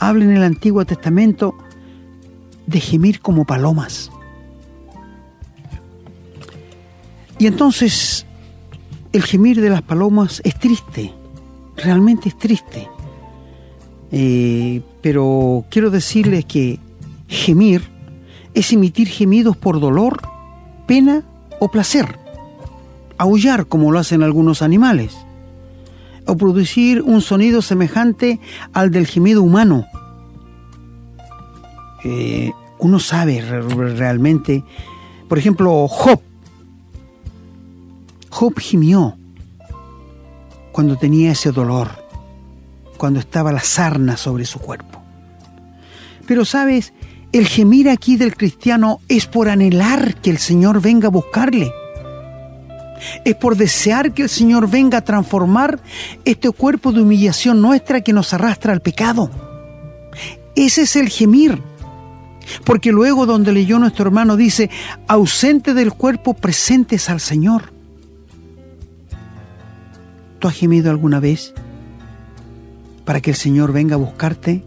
Habla 0.00 0.24
en 0.24 0.30
el 0.30 0.42
Antiguo 0.42 0.84
Testamento 0.86 1.54
de 2.66 2.80
gemir 2.80 3.20
como 3.20 3.44
palomas. 3.44 4.10
Y 7.42 7.48
entonces 7.48 8.24
el 9.12 9.24
gemir 9.24 9.60
de 9.60 9.68
las 9.68 9.82
palomas 9.82 10.40
es 10.44 10.56
triste, 10.60 11.12
realmente 11.76 12.28
es 12.28 12.38
triste. 12.38 12.88
Eh, 14.12 14.80
pero 15.00 15.64
quiero 15.68 15.90
decirles 15.90 16.44
que 16.44 16.78
gemir 17.26 17.82
es 18.54 18.72
emitir 18.72 19.08
gemidos 19.08 19.56
por 19.56 19.80
dolor, 19.80 20.22
pena 20.86 21.24
o 21.58 21.68
placer. 21.68 22.16
Aullar 23.18 23.66
como 23.66 23.90
lo 23.90 23.98
hacen 23.98 24.22
algunos 24.22 24.62
animales. 24.62 25.12
O 26.28 26.36
producir 26.36 27.02
un 27.02 27.22
sonido 27.22 27.60
semejante 27.60 28.38
al 28.72 28.92
del 28.92 29.08
gemido 29.08 29.42
humano. 29.42 29.86
Eh, 32.04 32.52
uno 32.78 33.00
sabe 33.00 33.40
realmente, 33.40 34.62
por 35.28 35.40
ejemplo, 35.40 35.88
Job 35.88 36.22
Job 38.32 38.58
gimió 38.58 39.18
cuando 40.72 40.96
tenía 40.96 41.32
ese 41.32 41.52
dolor, 41.52 41.90
cuando 42.96 43.20
estaba 43.20 43.52
la 43.52 43.60
sarna 43.60 44.16
sobre 44.16 44.46
su 44.46 44.58
cuerpo. 44.58 45.02
Pero 46.26 46.46
sabes, 46.46 46.94
el 47.32 47.46
gemir 47.46 47.90
aquí 47.90 48.16
del 48.16 48.34
cristiano 48.34 49.00
es 49.06 49.26
por 49.26 49.50
anhelar 49.50 50.14
que 50.16 50.30
el 50.30 50.38
Señor 50.38 50.80
venga 50.80 51.08
a 51.08 51.10
buscarle. 51.10 51.70
Es 53.26 53.34
por 53.34 53.54
desear 53.54 54.14
que 54.14 54.22
el 54.22 54.30
Señor 54.30 54.70
venga 54.70 54.98
a 54.98 55.04
transformar 55.04 55.80
este 56.24 56.50
cuerpo 56.52 56.90
de 56.90 57.02
humillación 57.02 57.60
nuestra 57.60 58.00
que 58.00 58.14
nos 58.14 58.32
arrastra 58.32 58.72
al 58.72 58.80
pecado. 58.80 59.30
Ese 60.56 60.82
es 60.82 60.96
el 60.96 61.10
gemir. 61.10 61.60
Porque 62.64 62.92
luego 62.92 63.26
donde 63.26 63.52
leyó 63.52 63.78
nuestro 63.78 64.06
hermano 64.06 64.38
dice, 64.38 64.70
ausente 65.06 65.74
del 65.74 65.92
cuerpo, 65.92 66.32
presentes 66.32 67.10
al 67.10 67.20
Señor. 67.20 67.71
¿Tú 70.42 70.48
has 70.48 70.56
gemido 70.56 70.90
alguna 70.90 71.20
vez 71.20 71.54
para 73.04 73.20
que 73.20 73.30
el 73.30 73.36
Señor 73.36 73.72
venga 73.72 73.94
a 73.94 73.98
buscarte 73.98 74.64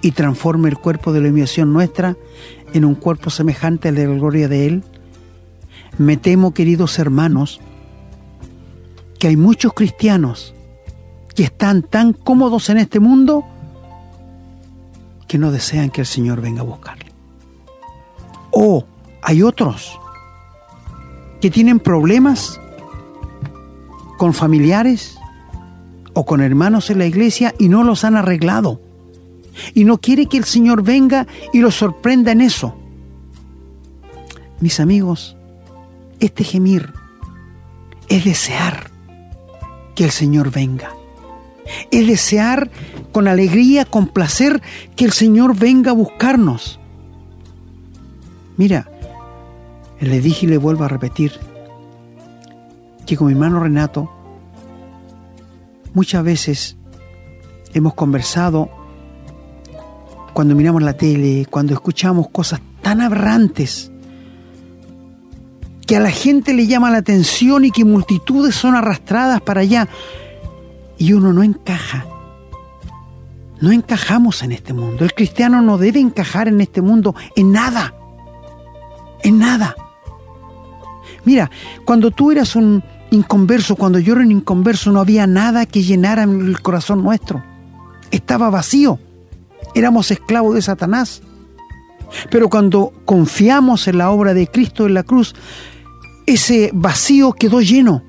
y 0.00 0.12
transforme 0.12 0.70
el 0.70 0.78
cuerpo 0.78 1.12
de 1.12 1.20
la 1.20 1.28
humillación 1.28 1.74
nuestra 1.74 2.16
en 2.72 2.86
un 2.86 2.94
cuerpo 2.94 3.28
semejante 3.28 3.90
al 3.90 3.96
de 3.96 4.06
la 4.06 4.14
gloria 4.14 4.48
de 4.48 4.66
Él? 4.66 4.84
Me 5.98 6.16
temo, 6.16 6.54
queridos 6.54 6.98
hermanos, 6.98 7.60
que 9.18 9.28
hay 9.28 9.36
muchos 9.36 9.74
cristianos 9.74 10.54
que 11.34 11.44
están 11.44 11.82
tan 11.82 12.14
cómodos 12.14 12.70
en 12.70 12.78
este 12.78 12.98
mundo 12.98 13.44
que 15.28 15.36
no 15.36 15.52
desean 15.52 15.90
que 15.90 16.00
el 16.00 16.06
Señor 16.06 16.40
venga 16.40 16.62
a 16.62 16.64
buscarle. 16.64 17.12
O 18.52 18.86
hay 19.20 19.42
otros 19.42 20.00
que 21.42 21.50
tienen 21.50 21.78
problemas 21.78 22.58
con 24.16 24.34
familiares 24.34 25.18
o 26.12 26.24
con 26.24 26.40
hermanos 26.40 26.90
en 26.90 26.98
la 26.98 27.06
iglesia 27.06 27.54
y 27.58 27.68
no 27.68 27.84
los 27.84 28.04
han 28.04 28.16
arreglado. 28.16 28.80
Y 29.74 29.84
no 29.84 29.98
quiere 29.98 30.26
que 30.26 30.36
el 30.36 30.44
Señor 30.44 30.82
venga 30.82 31.26
y 31.52 31.60
los 31.60 31.76
sorprenda 31.76 32.32
en 32.32 32.40
eso. 32.40 32.76
Mis 34.60 34.80
amigos, 34.80 35.36
este 36.20 36.44
gemir 36.44 36.92
es 38.08 38.24
desear 38.24 38.90
que 39.94 40.04
el 40.04 40.10
Señor 40.10 40.50
venga. 40.50 40.90
Es 41.90 42.06
desear 42.06 42.70
con 43.12 43.28
alegría, 43.28 43.84
con 43.84 44.08
placer, 44.08 44.60
que 44.96 45.04
el 45.04 45.12
Señor 45.12 45.56
venga 45.56 45.92
a 45.92 45.94
buscarnos. 45.94 46.78
Mira, 48.56 48.88
le 50.00 50.20
dije 50.20 50.46
y 50.46 50.48
le 50.48 50.58
vuelvo 50.58 50.84
a 50.84 50.88
repetir, 50.88 51.32
que 53.04 53.16
con 53.16 53.26
mi 53.26 53.32
hermano 53.32 53.60
Renato 53.60 54.10
muchas 55.92 56.24
veces 56.24 56.76
hemos 57.72 57.94
conversado 57.94 58.70
cuando 60.32 60.54
miramos 60.54 60.82
la 60.82 60.94
tele, 60.94 61.46
cuando 61.48 61.74
escuchamos 61.74 62.28
cosas 62.28 62.60
tan 62.82 63.00
aberrantes 63.00 63.90
que 65.86 65.96
a 65.96 66.00
la 66.00 66.10
gente 66.10 66.54
le 66.54 66.66
llama 66.66 66.90
la 66.90 66.98
atención 66.98 67.64
y 67.64 67.70
que 67.70 67.84
multitudes 67.84 68.54
son 68.54 68.74
arrastradas 68.74 69.40
para 69.40 69.60
allá 69.60 69.88
y 70.98 71.12
uno 71.12 71.32
no 71.32 71.42
encaja, 71.42 72.06
No 73.60 73.72
encajamos 73.72 74.42
en 74.42 74.52
este 74.52 74.74
mundo. 74.74 75.04
El 75.04 75.14
cristiano 75.14 75.62
no 75.62 75.78
debe 75.78 76.00
encajar 76.00 76.48
en 76.48 76.60
este 76.60 76.82
mundo 76.82 77.14
en 77.34 77.52
nada. 77.52 77.94
En 79.22 79.38
nada. 79.38 79.74
Mira, 81.24 81.50
cuando 81.86 82.10
tú 82.10 82.30
eras 82.30 82.56
un 82.56 82.82
inconverso, 83.14 83.76
cuando 83.76 83.98
yo 83.98 84.12
era 84.12 84.22
un 84.22 84.30
inconverso, 84.30 84.92
no 84.92 85.00
había 85.00 85.26
nada 85.26 85.66
que 85.66 85.82
llenara 85.82 86.24
el 86.24 86.60
corazón 86.60 87.02
nuestro. 87.02 87.42
Estaba 88.10 88.50
vacío. 88.50 88.98
Éramos 89.74 90.10
esclavos 90.10 90.54
de 90.54 90.62
Satanás. 90.62 91.22
Pero 92.30 92.48
cuando 92.48 92.92
confiamos 93.04 93.88
en 93.88 93.98
la 93.98 94.10
obra 94.10 94.34
de 94.34 94.46
Cristo 94.46 94.86
en 94.86 94.94
la 94.94 95.02
cruz, 95.02 95.34
ese 96.26 96.70
vacío 96.72 97.32
quedó 97.32 97.60
lleno 97.60 98.02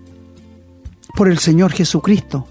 por 1.15 1.29
el 1.29 1.39
Señor 1.39 1.71
Jesucristo. 1.71 2.47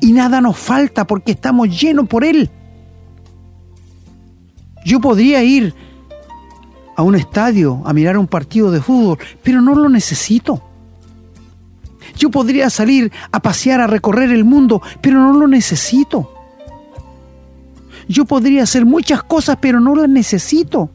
Y 0.00 0.12
nada 0.12 0.40
nos 0.40 0.58
falta 0.58 1.06
porque 1.06 1.32
estamos 1.32 1.68
llenos 1.80 2.06
por 2.06 2.24
Él. 2.24 2.50
Yo 4.84 5.00
podría 5.00 5.42
ir 5.42 5.74
a 6.96 7.02
un 7.02 7.14
estadio 7.14 7.82
a 7.84 7.92
mirar 7.92 8.18
un 8.18 8.26
partido 8.26 8.70
de 8.70 8.80
fútbol, 8.80 9.18
pero 9.42 9.60
no 9.60 9.74
lo 9.74 9.88
necesito. 9.88 10.62
Yo 12.16 12.30
podría 12.30 12.70
salir 12.70 13.12
a 13.32 13.40
pasear, 13.40 13.80
a 13.80 13.86
recorrer 13.86 14.30
el 14.30 14.44
mundo, 14.44 14.80
pero 15.00 15.18
no 15.18 15.38
lo 15.38 15.46
necesito. 15.46 16.30
Yo 18.08 18.24
podría 18.24 18.62
hacer 18.62 18.84
muchas 18.84 19.22
cosas, 19.22 19.58
pero 19.60 19.80
no 19.80 19.94
las 19.94 20.08
necesito. 20.08 20.90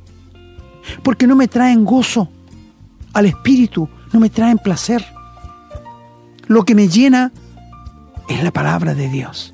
Porque 1.03 1.27
no 1.27 1.35
me 1.35 1.47
traen 1.47 1.85
gozo 1.85 2.29
al 3.13 3.25
espíritu, 3.25 3.89
no 4.13 4.19
me 4.19 4.29
traen 4.29 4.57
placer. 4.57 5.05
Lo 6.47 6.63
que 6.63 6.75
me 6.75 6.88
llena 6.88 7.31
es 8.27 8.43
la 8.43 8.51
palabra 8.51 8.95
de 8.95 9.09
Dios. 9.09 9.53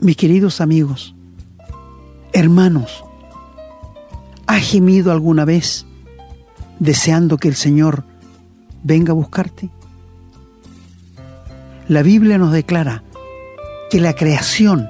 Mis 0.00 0.16
queridos 0.16 0.60
amigos, 0.60 1.14
hermanos, 2.32 3.04
¿has 4.46 4.62
gemido 4.62 5.12
alguna 5.12 5.44
vez 5.44 5.86
deseando 6.78 7.36
que 7.36 7.48
el 7.48 7.54
Señor 7.54 8.04
venga 8.82 9.12
a 9.12 9.14
buscarte? 9.14 9.68
La 11.88 12.02
Biblia 12.02 12.38
nos 12.38 12.52
declara 12.52 13.02
que 13.90 14.00
la 14.00 14.14
creación 14.14 14.88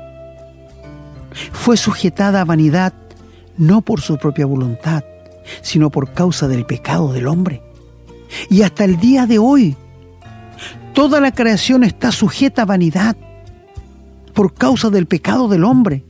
fue 1.52 1.76
sujetada 1.76 2.42
a 2.42 2.44
vanidad 2.44 2.92
no 3.56 3.80
por 3.80 4.00
su 4.00 4.18
propia 4.18 4.46
voluntad, 4.46 5.04
sino 5.62 5.90
por 5.90 6.12
causa 6.12 6.48
del 6.48 6.66
pecado 6.66 7.12
del 7.12 7.26
hombre. 7.26 7.62
Y 8.48 8.62
hasta 8.62 8.84
el 8.84 8.98
día 8.98 9.26
de 9.26 9.38
hoy, 9.38 9.76
toda 10.92 11.20
la 11.20 11.32
creación 11.32 11.84
está 11.84 12.12
sujeta 12.12 12.62
a 12.62 12.66
vanidad 12.66 13.16
por 14.34 14.54
causa 14.54 14.90
del 14.90 15.06
pecado 15.06 15.48
del 15.48 15.64
hombre. 15.64 16.04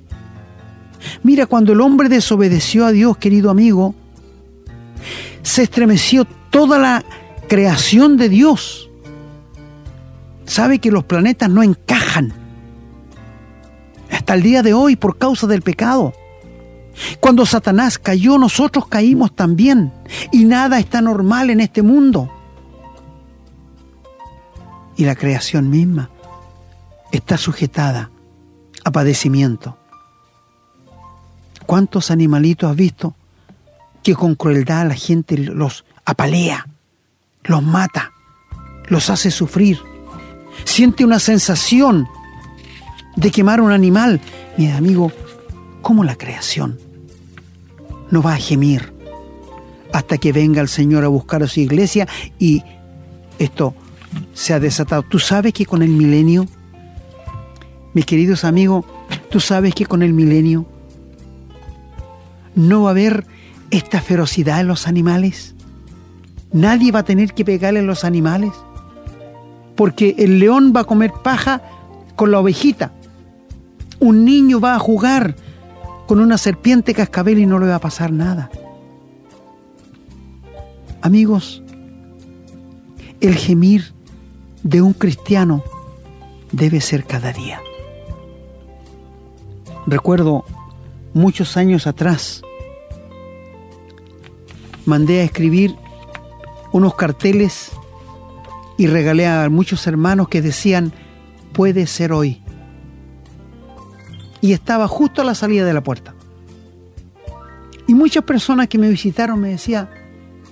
Mira, 1.23 1.47
cuando 1.47 1.73
el 1.73 1.81
hombre 1.81 2.09
desobedeció 2.09 2.85
a 2.85 2.93
Dios, 2.93 3.17
querido 3.17 3.51
amigo, 3.51 3.95
se 5.43 5.63
estremeció 5.63 6.27
toda 6.51 6.79
la 6.79 7.05
creación 7.51 8.17
de 8.17 8.29
Dios. 8.29 8.89
Sabe 10.47 10.79
que 10.79 10.93
los 10.93 11.03
planetas 11.03 11.51
no 11.51 11.65
encajan 11.65 12.33
hasta 14.09 14.35
el 14.35 14.43
día 14.43 14.63
de 14.63 14.73
hoy 14.73 14.95
por 14.95 15.19
causa 15.19 15.49
del 15.49 15.61
pecado. 15.61 16.15
Cuando 17.19 17.45
Satanás 17.47 17.99
cayó, 17.99 18.39
nosotros 18.39 18.87
caímos 18.87 19.35
también. 19.35 19.93
Y 20.31 20.45
nada 20.45 20.79
está 20.79 21.01
normal 21.01 21.51
en 21.51 21.59
este 21.59 21.83
mundo. 21.83 22.31
Y 24.97 25.05
la 25.05 25.17
creación 25.17 25.71
misma 25.71 26.09
está 27.11 27.37
sujetada 27.37 28.13
a 28.85 28.93
padecimiento. 28.93 29.77
¿Cuántos 31.67 32.13
animalitos 32.13 32.71
has 32.71 32.77
visto 32.77 33.17
que 34.05 34.15
con 34.15 34.37
crueldad 34.37 34.87
la 34.87 34.95
gente 34.95 35.37
los 35.37 35.85
apalea, 36.05 36.70
los 37.45 37.63
mata, 37.63 38.13
los 38.89 39.11
hace 39.11 39.31
sufrir? 39.31 39.79
Siente 40.65 41.05
una 41.05 41.19
sensación 41.19 42.09
de 43.17 43.31
quemar 43.31 43.61
un 43.61 43.73
animal. 43.73 44.21
Mi 44.57 44.71
amigo, 44.71 45.13
¿cómo 45.83 46.05
la 46.05 46.17
creación 46.17 46.79
no 48.11 48.23
va 48.23 48.35
a 48.35 48.39
gemir 48.39 48.93
hasta 49.93 50.19
que 50.19 50.33
venga 50.33 50.61
el 50.61 50.69
Señor 50.69 51.05
a 51.05 51.09
buscar 51.09 51.43
a 51.43 51.49
su 51.49 51.61
iglesia 51.61 52.07
y 52.39 52.63
esto 53.39 53.75
se 54.35 54.55
ha 54.55 54.61
desatado? 54.61 55.03
¿Tú 55.03 55.19
sabes 55.19 55.53
que 55.53 55.67
con 55.67 55.83
el 55.83 55.91
milenio, 55.91 56.47
mis 57.95 58.07
queridos 58.07 58.45
amigos, 58.45 58.85
tú 59.31 59.41
sabes 59.41 59.75
que 59.75 59.87
con 59.87 60.03
el 60.03 60.13
milenio 60.13 60.67
no 62.55 62.83
va 62.83 62.91
a 62.91 62.93
haber 62.93 63.27
esta 63.71 64.01
ferocidad 64.01 64.61
en 64.61 64.69
los 64.69 64.87
animales? 64.87 65.55
Nadie 66.53 66.93
va 66.93 67.01
a 67.01 67.05
tener 67.05 67.33
que 67.33 67.45
pegarle 67.45 67.81
a 67.81 67.83
los 67.85 68.05
animales 68.05 68.53
porque 69.77 70.15
el 70.19 70.39
león 70.39 70.73
va 70.75 70.81
a 70.81 70.85
comer 70.85 71.13
paja 71.23 71.63
con 72.17 72.31
la 72.31 72.41
ovejita 72.41 72.93
un 74.01 74.25
niño 74.25 74.59
va 74.59 74.75
a 74.75 74.79
jugar 74.79 75.37
con 76.07 76.19
una 76.19 76.39
serpiente 76.39 76.95
cascabel 76.95 77.39
y 77.39 77.47
no 77.47 77.59
le 77.59 77.69
va 77.69 77.77
a 77.77 77.81
pasar 77.81 78.11
nada. 78.11 78.51
Amigos, 81.03 81.63
el 83.21 83.37
gemir 83.37 83.93
de 84.63 84.83
un 84.83 84.95
cristiano 84.95 85.63
debe 86.51 86.81
ser 86.81 87.05
cada 87.05 87.33
día. 87.33 87.61
Recuerdo 89.87 90.45
muchos 91.15 91.57
años 91.57 91.87
atrás, 91.87 92.43
mandé 94.85 95.21
a 95.21 95.25
escribir 95.25 95.77
unos 96.73 96.95
carteles 96.95 97.73
y 98.77 98.87
regalé 98.87 99.27
a 99.27 99.49
muchos 99.49 99.87
hermanos 99.87 100.29
que 100.29 100.43
decían, 100.43 100.93
puede 101.53 101.87
ser 101.87 102.13
hoy 102.13 102.43
y 104.41 104.53
estaba 104.53 104.89
justo 104.89 105.23
a 105.23 105.25
la 105.25 105.35
salida 105.35 105.65
de 105.65 105.75
la 105.75 105.83
puerta. 105.83 106.15
Y 107.87 107.95
muchas 107.95 108.25
personas 108.25 108.69
que 108.69 108.79
me 108.79 108.89
visitaron 108.89 109.41
me 109.41 109.51
decían, 109.51 109.89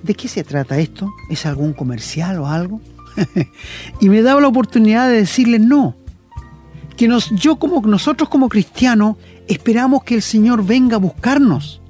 ¿de 0.02 0.14
qué 0.14 0.28
se 0.28 0.44
trata 0.44 0.78
esto? 0.78 1.10
¿Es 1.30 1.46
algún 1.46 1.72
comercial 1.72 2.38
o 2.40 2.48
algo? 2.48 2.80
y 4.00 4.08
me 4.08 4.22
daba 4.22 4.40
la 4.40 4.48
oportunidad 4.48 5.08
de 5.08 5.16
decirles 5.16 5.60
no, 5.60 5.96
que 6.96 7.08
nos, 7.08 7.30
yo 7.30 7.56
como 7.56 7.80
nosotros 7.82 8.28
como 8.28 8.48
cristianos 8.48 9.16
esperamos 9.46 10.04
que 10.04 10.16
el 10.16 10.22
Señor 10.22 10.64
venga 10.64 10.96
a 10.96 11.00
buscarnos. 11.00 11.80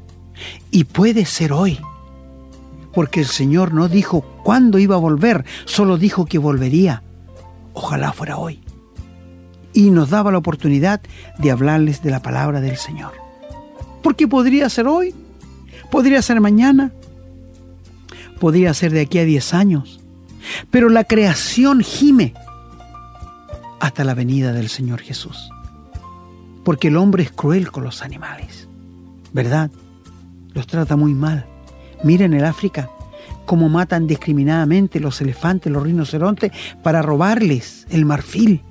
Y 0.70 0.84
puede 0.84 1.24
ser 1.24 1.52
hoy, 1.52 1.78
porque 2.98 3.20
el 3.20 3.26
Señor 3.26 3.74
no 3.74 3.86
dijo 3.86 4.22
cuándo 4.42 4.80
iba 4.80 4.96
a 4.96 4.98
volver, 4.98 5.44
solo 5.66 5.98
dijo 5.98 6.26
que 6.26 6.36
volvería. 6.36 7.04
Ojalá 7.72 8.12
fuera 8.12 8.38
hoy 8.38 8.60
y 9.72 9.90
nos 9.90 10.10
daba 10.10 10.32
la 10.32 10.38
oportunidad 10.38 11.00
de 11.38 11.52
hablarles 11.52 12.02
de 12.02 12.10
la 12.10 12.22
palabra 12.22 12.60
del 12.60 12.76
Señor. 12.76 13.12
Porque 14.02 14.26
podría 14.26 14.68
ser 14.68 14.88
hoy, 14.88 15.14
podría 15.92 16.20
ser 16.22 16.40
mañana, 16.40 16.90
podría 18.40 18.74
ser 18.74 18.90
de 18.90 19.02
aquí 19.02 19.20
a 19.20 19.24
10 19.24 19.54
años, 19.54 20.00
pero 20.72 20.88
la 20.88 21.04
creación 21.04 21.82
gime 21.82 22.34
hasta 23.78 24.02
la 24.02 24.14
venida 24.14 24.52
del 24.52 24.68
Señor 24.68 25.02
Jesús. 25.02 25.50
Porque 26.64 26.88
el 26.88 26.96
hombre 26.96 27.22
es 27.22 27.30
cruel 27.30 27.70
con 27.70 27.84
los 27.84 28.02
animales, 28.02 28.68
¿verdad? 29.32 29.70
Los 30.52 30.66
trata 30.66 30.96
muy 30.96 31.14
mal. 31.14 31.46
Miren 32.02 32.34
el 32.34 32.44
África, 32.44 32.90
cómo 33.44 33.68
matan 33.68 34.06
discriminadamente 34.06 35.00
los 35.00 35.20
elefantes, 35.20 35.72
los 35.72 35.82
rinocerontes, 35.82 36.52
para 36.82 37.02
robarles 37.02 37.86
el 37.90 38.04
marfil 38.04 38.62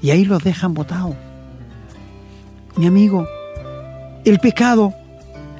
y 0.00 0.10
ahí 0.10 0.24
los 0.24 0.42
dejan 0.42 0.74
botados. 0.74 1.14
Mi 2.76 2.86
amigo, 2.86 3.26
el 4.24 4.38
pecado 4.38 4.94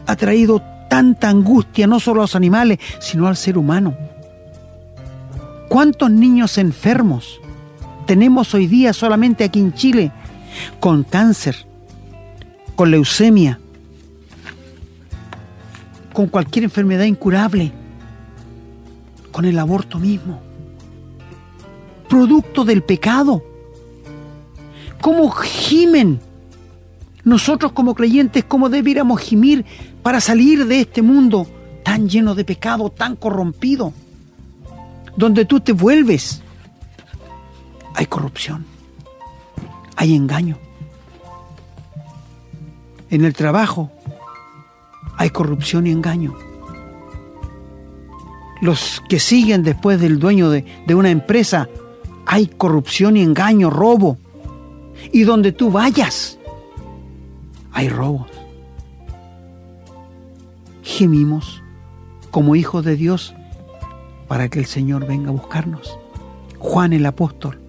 ha 0.06 0.16
traído 0.16 0.62
tanta 0.88 1.28
angustia 1.28 1.86
no 1.86 2.00
solo 2.00 2.20
a 2.20 2.24
los 2.24 2.36
animales, 2.36 2.78
sino 2.98 3.28
al 3.28 3.36
ser 3.36 3.56
humano. 3.56 3.96
¿Cuántos 5.68 6.10
niños 6.10 6.58
enfermos 6.58 7.40
tenemos 8.06 8.52
hoy 8.54 8.66
día 8.66 8.92
solamente 8.92 9.44
aquí 9.44 9.60
en 9.60 9.72
Chile 9.72 10.12
con 10.80 11.02
cáncer, 11.04 11.56
con 12.74 12.90
leucemia, 12.90 13.58
con 16.12 16.26
cualquier 16.28 16.64
enfermedad 16.64 17.04
incurable, 17.04 17.72
con 19.30 19.44
el 19.44 19.58
aborto 19.58 19.98
mismo? 19.98 20.40
Producto 22.08 22.64
del 22.64 22.82
pecado 22.82 23.42
cómo 25.02 25.28
gimen. 25.30 26.20
Nosotros 27.24 27.72
como 27.72 27.94
creyentes, 27.94 28.44
cómo 28.44 28.70
debiéramos 28.70 29.20
gimir 29.20 29.66
para 30.02 30.20
salir 30.20 30.66
de 30.66 30.80
este 30.80 31.02
mundo 31.02 31.46
tan 31.84 32.08
lleno 32.08 32.34
de 32.34 32.44
pecado, 32.44 32.88
tan 32.88 33.16
corrompido, 33.16 33.92
donde 35.16 35.44
tú 35.44 35.60
te 35.60 35.72
vuelves. 35.72 36.40
Hay 37.94 38.06
corrupción, 38.06 38.64
hay 39.96 40.14
engaño, 40.14 40.56
En 43.10 43.26
el 43.26 43.34
trabajo 43.34 43.90
hay 45.16 45.30
corrupción 45.30 45.86
y 45.86 45.90
engaño. 45.90 46.34
Los 48.60 49.02
que 49.08 49.18
siguen 49.18 49.62
después 49.62 50.00
del 50.00 50.18
dueño 50.18 50.50
de, 50.50 50.64
de 50.86 50.94
una 50.94 51.10
empresa, 51.10 51.68
hay 52.26 52.46
corrupción 52.46 53.16
y 53.16 53.22
engaño, 53.22 53.70
robo. 53.70 54.18
Y 55.12 55.24
donde 55.24 55.52
tú 55.52 55.70
vayas, 55.70 56.38
hay 57.72 57.88
robos. 57.88 58.28
Gemimos 60.82 61.62
como 62.30 62.56
hijos 62.56 62.84
de 62.84 62.96
Dios 62.96 63.34
para 64.28 64.48
que 64.48 64.58
el 64.58 64.66
Señor 64.66 65.06
venga 65.06 65.28
a 65.28 65.32
buscarnos. 65.32 65.98
Juan 66.58 66.92
el 66.92 67.04
apóstol, 67.06 67.60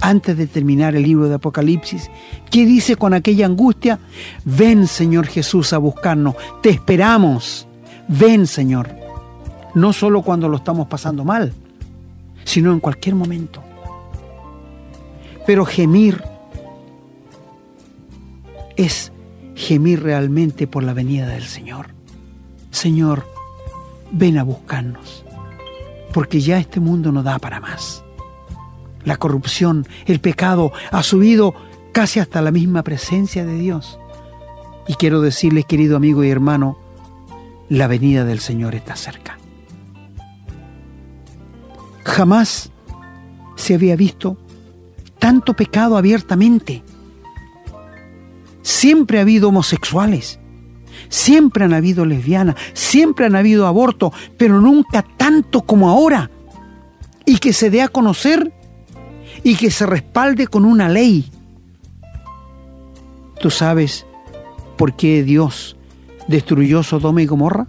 antes 0.00 0.36
de 0.36 0.46
terminar 0.46 0.94
el 0.94 1.02
libro 1.02 1.28
de 1.28 1.36
Apocalipsis, 1.36 2.10
¿qué 2.50 2.66
dice 2.66 2.96
con 2.96 3.14
aquella 3.14 3.46
angustia? 3.46 3.98
Ven 4.44 4.86
Señor 4.86 5.26
Jesús 5.26 5.72
a 5.72 5.78
buscarnos, 5.78 6.34
te 6.62 6.70
esperamos. 6.70 7.66
Ven 8.08 8.46
Señor. 8.46 8.90
No 9.74 9.92
solo 9.92 10.22
cuando 10.22 10.48
lo 10.48 10.56
estamos 10.56 10.88
pasando 10.88 11.24
mal, 11.24 11.52
sino 12.44 12.72
en 12.72 12.80
cualquier 12.80 13.14
momento. 13.14 13.62
Pero 15.46 15.64
gemir 15.64 16.22
es 18.76 19.12
gemir 19.54 20.02
realmente 20.02 20.66
por 20.66 20.84
la 20.84 20.94
venida 20.94 21.26
del 21.26 21.44
Señor. 21.44 21.88
Señor, 22.70 23.26
ven 24.12 24.38
a 24.38 24.44
buscarnos, 24.44 25.24
porque 26.12 26.40
ya 26.40 26.58
este 26.58 26.80
mundo 26.80 27.12
no 27.12 27.22
da 27.22 27.38
para 27.38 27.60
más. 27.60 28.04
La 29.08 29.16
corrupción, 29.16 29.86
el 30.04 30.20
pecado 30.20 30.70
ha 30.90 31.02
subido 31.02 31.54
casi 31.92 32.20
hasta 32.20 32.42
la 32.42 32.50
misma 32.50 32.82
presencia 32.82 33.46
de 33.46 33.54
Dios. 33.54 33.98
Y 34.86 34.96
quiero 34.96 35.22
decirles, 35.22 35.64
querido 35.64 35.96
amigo 35.96 36.24
y 36.24 36.28
hermano, 36.28 36.76
la 37.70 37.86
venida 37.86 38.26
del 38.26 38.38
Señor 38.38 38.74
está 38.74 38.96
cerca. 38.96 39.38
Jamás 42.04 42.70
se 43.56 43.76
había 43.76 43.96
visto 43.96 44.36
tanto 45.18 45.54
pecado 45.54 45.96
abiertamente. 45.96 46.82
Siempre 48.60 49.20
ha 49.20 49.22
habido 49.22 49.48
homosexuales, 49.48 50.38
siempre 51.08 51.64
han 51.64 51.72
habido 51.72 52.04
lesbianas, 52.04 52.56
siempre 52.74 53.24
han 53.24 53.36
habido 53.36 53.66
aborto, 53.66 54.12
pero 54.36 54.60
nunca 54.60 55.02
tanto 55.16 55.62
como 55.62 55.88
ahora. 55.88 56.30
Y 57.24 57.38
que 57.38 57.54
se 57.54 57.70
dé 57.70 57.80
a 57.80 57.88
conocer 57.88 58.52
y 59.42 59.56
que 59.56 59.70
se 59.70 59.86
respalde 59.86 60.46
con 60.46 60.64
una 60.64 60.88
ley. 60.88 61.30
¿Tú 63.40 63.50
sabes 63.50 64.06
por 64.76 64.94
qué 64.94 65.22
Dios 65.22 65.76
destruyó 66.26 66.82
Sodoma 66.82 67.22
y 67.22 67.26
Gomorra? 67.26 67.66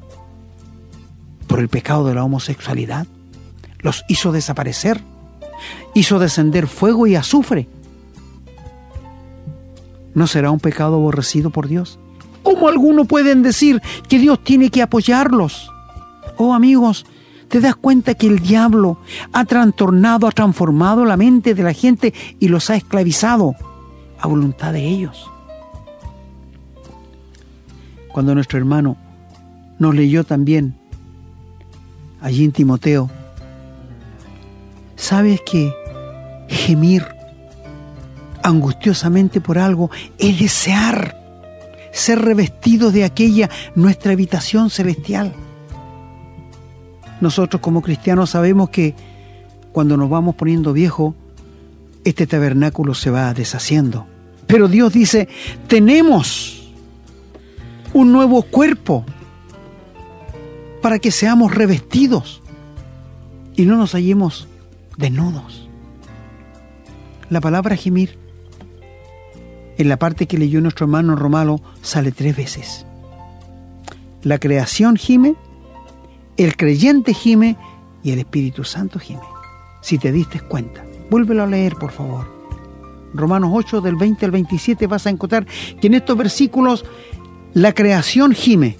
Por 1.48 1.60
el 1.60 1.70
pecado 1.70 2.08
de 2.08 2.16
la 2.16 2.24
homosexualidad. 2.24 3.08
Los 3.80 4.04
hizo 4.08 4.32
desaparecer. 4.32 5.02
Hizo 5.94 6.20
descender 6.20 6.68
fuego 6.68 7.08
y 7.08 7.16
azufre. 7.16 7.68
¿No 10.14 10.28
será 10.28 10.52
un 10.52 10.60
pecado 10.60 10.96
aborrecido 10.96 11.50
por 11.50 11.68
Dios? 11.68 12.00
¿Cómo 12.44 12.68
algunos 12.68 13.08
pueden 13.08 13.44
decir 13.44 13.82
que 14.08 14.20
Dios 14.20 14.44
tiene 14.44 14.70
que 14.70 14.82
apoyarlos? 14.82 15.72
Oh 16.38 16.54
amigos, 16.54 17.06
¿te 17.50 17.60
das 17.60 17.76
cuenta 17.76 18.14
que 18.14 18.28
el 18.28 18.40
diablo 18.40 19.00
ha 19.34 19.46
trastornado, 19.46 20.28
ha 20.28 20.32
transformado 20.32 21.06
la 21.06 21.18
mente 21.18 21.54
de 21.54 21.64
la 21.64 21.74
gente 21.74 22.14
y 22.40 22.48
los 22.48 22.70
ha 22.70 22.76
esclavizado 22.76 23.56
a 24.20 24.28
voluntad 24.28 24.74
de 24.74 24.88
ellos? 24.88 25.30
Cuando 28.14 28.34
nuestro 28.34 28.58
hermano 28.58 28.98
nos 29.78 29.94
leyó 29.96 30.24
también 30.24 30.76
allí 32.22 32.44
en 32.46 32.52
Timoteo, 32.52 33.10
¿sabes 34.96 35.42
que 35.46 35.74
gemir 36.48 37.06
angustiosamente 38.44 39.42
por 39.42 39.58
algo 39.58 39.92
es 40.18 40.40
desear 40.40 41.20
ser 41.92 42.20
revestidos 42.20 42.94
de 42.94 43.04
aquella 43.04 43.50
nuestra 43.76 44.14
habitación 44.14 44.70
celestial. 44.70 45.34
Nosotros 47.22 47.62
como 47.62 47.82
cristianos 47.82 48.32
sabemos 48.32 48.70
que 48.70 48.96
cuando 49.72 49.98
nos 49.98 50.10
vamos 50.10 50.36
poniendo 50.36 50.74
viejos, 50.74 51.16
este 52.04 52.28
tabernáculo 52.28 52.94
se 52.94 53.10
va 53.10 53.34
deshaciendo. 53.34 54.06
Pero 54.48 54.68
Dios 54.68 54.94
dice, 54.94 55.28
tenemos 55.68 56.72
un 57.94 58.12
nuevo 58.12 58.42
cuerpo 58.44 59.06
para 60.82 61.00
que 61.00 61.12
seamos 61.12 61.54
revestidos 61.54 62.42
y 63.56 63.66
no 63.66 63.76
nos 63.76 63.92
hallemos 63.92 64.48
desnudos. 64.98 65.68
La 67.30 67.42
palabra 67.42 67.76
gemir 67.76 68.18
en 69.78 69.88
la 69.88 69.98
parte 69.98 70.26
que 70.26 70.38
leyó 70.38 70.62
nuestro 70.62 70.86
hermano 70.86 71.16
Romalo 71.16 71.62
sale 71.82 72.12
tres 72.12 72.36
veces. 72.36 72.86
La 74.24 74.40
creación 74.40 74.98
gime, 74.98 75.36
el 76.46 76.56
creyente 76.56 77.14
gime 77.14 77.58
y 78.04 78.12
el 78.12 78.20
Espíritu 78.20 78.64
Santo 78.64 79.00
gime. 79.00 79.22
Si 79.82 79.98
te 79.98 80.12
diste 80.12 80.40
cuenta, 80.42 80.84
vuélvelo 81.10 81.44
a 81.44 81.48
leer, 81.48 81.76
por 81.76 81.92
favor. 81.92 82.28
Romanos 83.14 83.52
8 83.54 83.82
del 83.82 83.96
20 83.96 84.26
al 84.26 84.32
27 84.32 84.88
vas 84.88 85.08
a 85.08 85.10
encontrar 85.10 85.46
que 85.46 85.88
en 85.88 85.96
estos 85.96 86.18
versículos 86.18 86.86
la 87.54 87.74
creación 87.74 88.34
gime, 88.34 88.78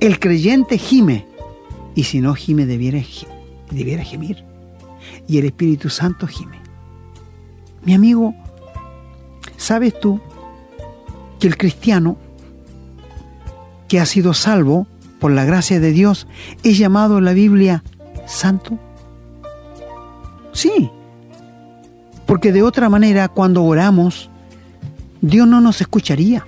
el 0.00 0.18
creyente 0.18 0.78
gime, 0.78 1.26
y 1.94 2.04
si 2.04 2.20
no 2.20 2.34
gime 2.34 2.66
debiera, 2.66 3.00
debiera 3.70 4.04
gemir, 4.04 4.44
y 5.26 5.38
el 5.38 5.46
Espíritu 5.46 5.90
Santo 5.90 6.26
gime. 6.26 6.58
Mi 7.84 7.94
amigo, 7.94 8.34
¿Sabes 9.56 9.98
tú 9.98 10.20
que 11.40 11.46
el 11.46 11.56
cristiano 11.56 12.18
que 13.88 13.98
ha 13.98 14.04
sido 14.04 14.34
salvo 14.34 14.86
por 15.24 15.32
la 15.32 15.46
gracia 15.46 15.80
de 15.80 15.90
Dios 15.90 16.26
es 16.64 16.76
llamado 16.76 17.16
en 17.16 17.24
la 17.24 17.32
Biblia 17.32 17.82
santo? 18.26 18.78
Sí, 20.52 20.90
porque 22.26 22.52
de 22.52 22.62
otra 22.62 22.90
manera 22.90 23.28
cuando 23.28 23.64
oramos, 23.64 24.28
Dios 25.22 25.48
no 25.48 25.62
nos 25.62 25.80
escucharía, 25.80 26.46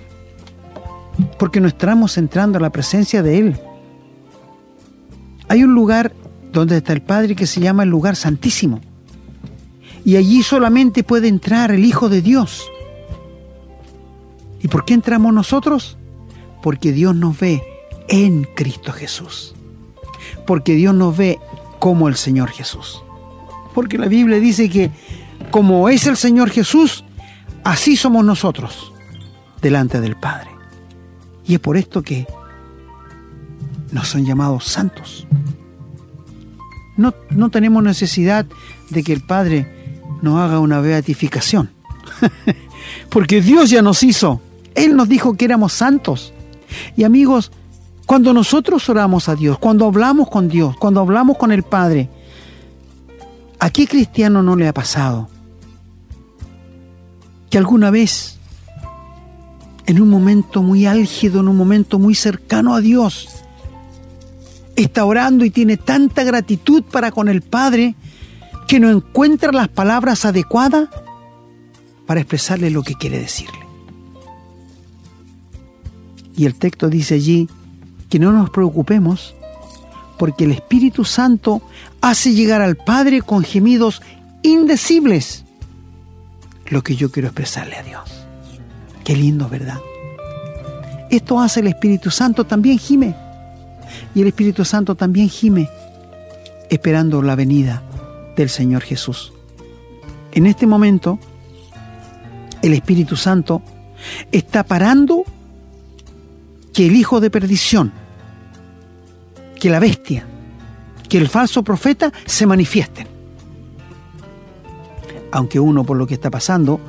porque 1.39 1.59
no 1.59 1.67
estamos 1.67 2.19
entrando 2.19 2.59
a 2.59 2.61
la 2.61 2.69
presencia 2.69 3.23
de 3.23 3.39
Él. 3.39 3.59
Hay 5.47 5.63
un 5.63 5.73
lugar 5.73 6.13
donde 6.53 6.77
está 6.77 6.93
el 6.93 7.01
Padre 7.01 7.35
que 7.35 7.47
se 7.47 7.59
llama 7.59 7.81
el 7.81 7.89
lugar 7.89 8.15
santísimo, 8.15 8.79
y 10.05 10.17
allí 10.17 10.43
solamente 10.43 11.01
puede 11.01 11.29
entrar 11.29 11.71
el 11.71 11.83
Hijo 11.83 12.09
de 12.09 12.21
Dios. 12.21 12.69
¿Y 14.61 14.67
por 14.67 14.85
qué 14.85 14.93
entramos 14.93 15.33
nosotros? 15.33 15.97
Porque 16.61 16.91
Dios 16.91 17.15
nos 17.15 17.39
ve 17.39 17.63
en 18.07 18.43
Cristo 18.55 18.91
Jesús. 18.91 19.55
Porque 20.45 20.73
Dios 20.75 20.93
nos 20.93 21.15
ve 21.15 21.39
como 21.79 22.07
el 22.07 22.15
Señor 22.15 22.49
Jesús. 22.49 23.01
Porque 23.73 23.97
la 23.97 24.07
Biblia 24.07 24.39
dice 24.39 24.69
que 24.69 24.91
como 25.51 25.89
es 25.89 26.07
el 26.07 26.17
Señor 26.17 26.49
Jesús, 26.49 27.03
así 27.63 27.95
somos 27.95 28.25
nosotros 28.25 28.91
delante 29.61 30.01
del 30.01 30.15
Padre. 30.15 30.49
Y 31.45 31.55
es 31.55 31.59
por 31.59 31.77
esto 31.77 32.01
que 32.01 32.27
nos 33.91 34.07
son 34.07 34.25
llamados 34.25 34.65
santos. 34.65 35.27
No, 36.97 37.13
no 37.29 37.49
tenemos 37.49 37.83
necesidad 37.83 38.45
de 38.89 39.03
que 39.03 39.13
el 39.13 39.21
Padre 39.21 40.01
nos 40.21 40.39
haga 40.39 40.59
una 40.59 40.81
beatificación. 40.81 41.69
Porque 43.09 43.41
Dios 43.41 43.69
ya 43.69 43.81
nos 43.81 44.01
hizo 44.03 44.41
él 44.77 44.95
nos 44.95 45.09
dijo 45.09 45.35
que 45.35 45.45
éramos 45.45 45.73
santos. 45.73 46.33
Y 46.95 47.03
amigos, 47.03 47.51
cuando 48.07 48.33
nosotros 48.33 48.87
oramos 48.87 49.27
a 49.27 49.35
Dios, 49.35 49.59
cuando 49.59 49.85
hablamos 49.85 50.29
con 50.29 50.47
Dios, 50.47 50.77
cuando 50.77 51.01
hablamos 51.01 51.37
con 51.37 51.51
el 51.51 51.63
Padre, 51.63 52.09
¿a 53.59 53.69
qué 53.69 53.85
cristiano 53.85 54.41
no 54.41 54.55
le 54.55 54.65
ha 54.65 54.73
pasado? 54.73 55.27
Que 57.49 57.57
alguna 57.57 57.91
vez, 57.91 58.37
en 59.85 60.01
un 60.01 60.09
momento 60.09 60.63
muy 60.63 60.85
álgido, 60.85 61.41
en 61.41 61.49
un 61.49 61.57
momento 61.57 61.99
muy 61.99 62.15
cercano 62.15 62.75
a 62.75 62.79
Dios, 62.79 63.27
está 64.77 65.03
orando 65.03 65.43
y 65.43 65.49
tiene 65.49 65.75
tanta 65.75 66.23
gratitud 66.23 66.83
para 66.83 67.11
con 67.11 67.27
el 67.27 67.41
Padre 67.41 67.95
que 68.69 68.79
no 68.79 68.89
encuentra 68.89 69.51
las 69.51 69.67
palabras 69.67 70.23
adecuadas 70.23 70.87
para 72.05 72.21
expresarle 72.21 72.69
lo 72.69 72.83
que 72.83 72.95
quiere 72.95 73.19
decirle. 73.19 73.59
Y 76.37 76.45
el 76.45 76.55
texto 76.55 76.87
dice 76.87 77.15
allí 77.15 77.49
que 78.09 78.19
no 78.19 78.31
nos 78.31 78.49
preocupemos 78.49 79.35
porque 80.17 80.45
el 80.45 80.51
Espíritu 80.51 81.05
Santo 81.05 81.61
hace 82.01 82.33
llegar 82.33 82.61
al 82.61 82.75
Padre 82.75 83.21
con 83.21 83.43
gemidos 83.43 84.01
indecibles 84.41 85.43
lo 86.67 86.83
que 86.83 86.95
yo 86.95 87.11
quiero 87.11 87.27
expresarle 87.27 87.75
a 87.75 87.83
Dios. 87.83 88.25
Qué 89.03 89.15
lindo, 89.15 89.47
¿verdad? 89.47 89.79
Esto 91.09 91.39
hace 91.39 91.61
el 91.61 91.67
Espíritu 91.67 92.11
Santo 92.11 92.45
también 92.45 92.77
gime. 92.77 93.15
Y 94.13 94.21
el 94.21 94.27
Espíritu 94.27 94.65
Santo 94.65 94.95
también 94.95 95.29
gime 95.29 95.69
esperando 96.69 97.21
la 97.21 97.35
venida 97.35 97.81
del 98.35 98.49
Señor 98.49 98.81
Jesús. 98.81 99.31
En 100.33 100.45
este 100.45 100.67
momento, 100.67 101.19
el 102.61 102.73
Espíritu 102.73 103.15
Santo 103.15 103.61
está 104.31 104.63
parando 104.63 105.23
que 106.77 106.85
el 106.85 106.95
hijo 106.95 107.19
de 107.19 107.31
perdición, 107.31 107.91
que 109.59 109.67
la 109.67 109.79
bestia, 109.79 110.27
que 111.09 111.17
el 111.17 111.27
falso 111.27 111.63
profeta 111.63 112.13
se 112.27 112.45
manifiesten. 112.45 113.07
Aunque 115.31 115.59
uno 115.59 115.83
por 115.83 115.97
lo 115.97 116.05
que 116.05 116.13
está 116.13 116.29
pasando 116.29 116.79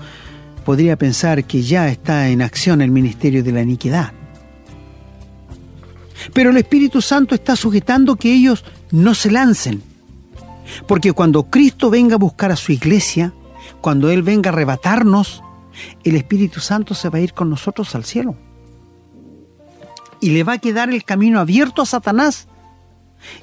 podría 0.67 0.99
pensar 0.99 1.45
que 1.45 1.63
ya 1.63 1.89
está 1.89 2.29
en 2.29 2.43
acción 2.43 2.83
el 2.83 2.91
ministerio 2.91 3.43
de 3.43 3.51
la 3.51 3.63
iniquidad. 3.63 4.13
Pero 6.35 6.51
el 6.51 6.59
Espíritu 6.59 7.01
Santo 7.01 7.35
está 7.35 7.57
sujetando 7.57 8.17
que 8.17 8.31
ellos 8.31 8.67
no 8.91 9.15
se 9.15 9.31
lancen. 9.31 9.83
Porque 10.87 11.15
cuando 11.15 11.45
Cristo 11.45 11.89
venga 11.89 12.17
a 12.17 12.19
buscar 12.19 12.53
a 12.53 12.57
su 12.57 12.73
iglesia, 12.73 13.33
cuando 13.81 14.11
Él 14.11 14.23
venga 14.23 14.51
a 14.51 14.53
arrebatarnos, 14.53 15.43
el 16.05 16.15
Espíritu 16.15 16.61
Santo 16.61 16.93
se 16.93 17.09
va 17.09 17.17
a 17.17 17.23
ir 17.23 17.33
con 17.33 17.49
nosotros 17.49 17.95
al 17.95 18.05
cielo. 18.05 18.37
Y 20.21 20.31
le 20.31 20.45
va 20.45 20.55
a 20.55 20.59
quedar 20.59 20.91
el 20.91 21.05
camino 21.05 21.41
abierto 21.41 21.83
a 21.83 21.87
Satanás 21.87 22.49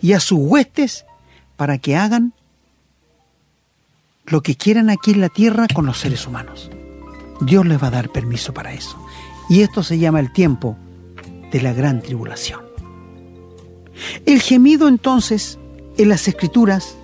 y 0.02 0.14
a 0.14 0.20
sus 0.20 0.40
huestes 0.40 1.06
para 1.56 1.78
que 1.78 1.96
hagan 1.96 2.34
lo 4.26 4.42
que 4.42 4.56
quieran 4.56 4.90
aquí 4.90 5.12
en 5.12 5.22
la 5.22 5.30
tierra 5.30 5.68
con 5.74 5.86
los 5.86 6.00
seres 6.00 6.26
humanos. 6.28 6.70
Dios 7.42 7.66
les 7.66 7.82
va 7.82 7.88
a 7.88 7.92
dar 7.92 8.10
permiso 8.10 8.54
para 8.54 8.74
eso. 8.74 8.98
Y 9.50 9.62
esto 9.62 9.84
se 9.84 10.00
llama 10.00 10.20
el 10.20 10.34
tiempo 10.34 10.78
de 11.52 11.62
la 11.62 11.74
gran 11.74 12.02
tribulación. 12.02 12.62
El 14.26 14.42
gemido 14.42 14.88
entonces 14.88 15.60
en 15.98 16.10
las 16.10 16.28
escrituras 16.28 16.98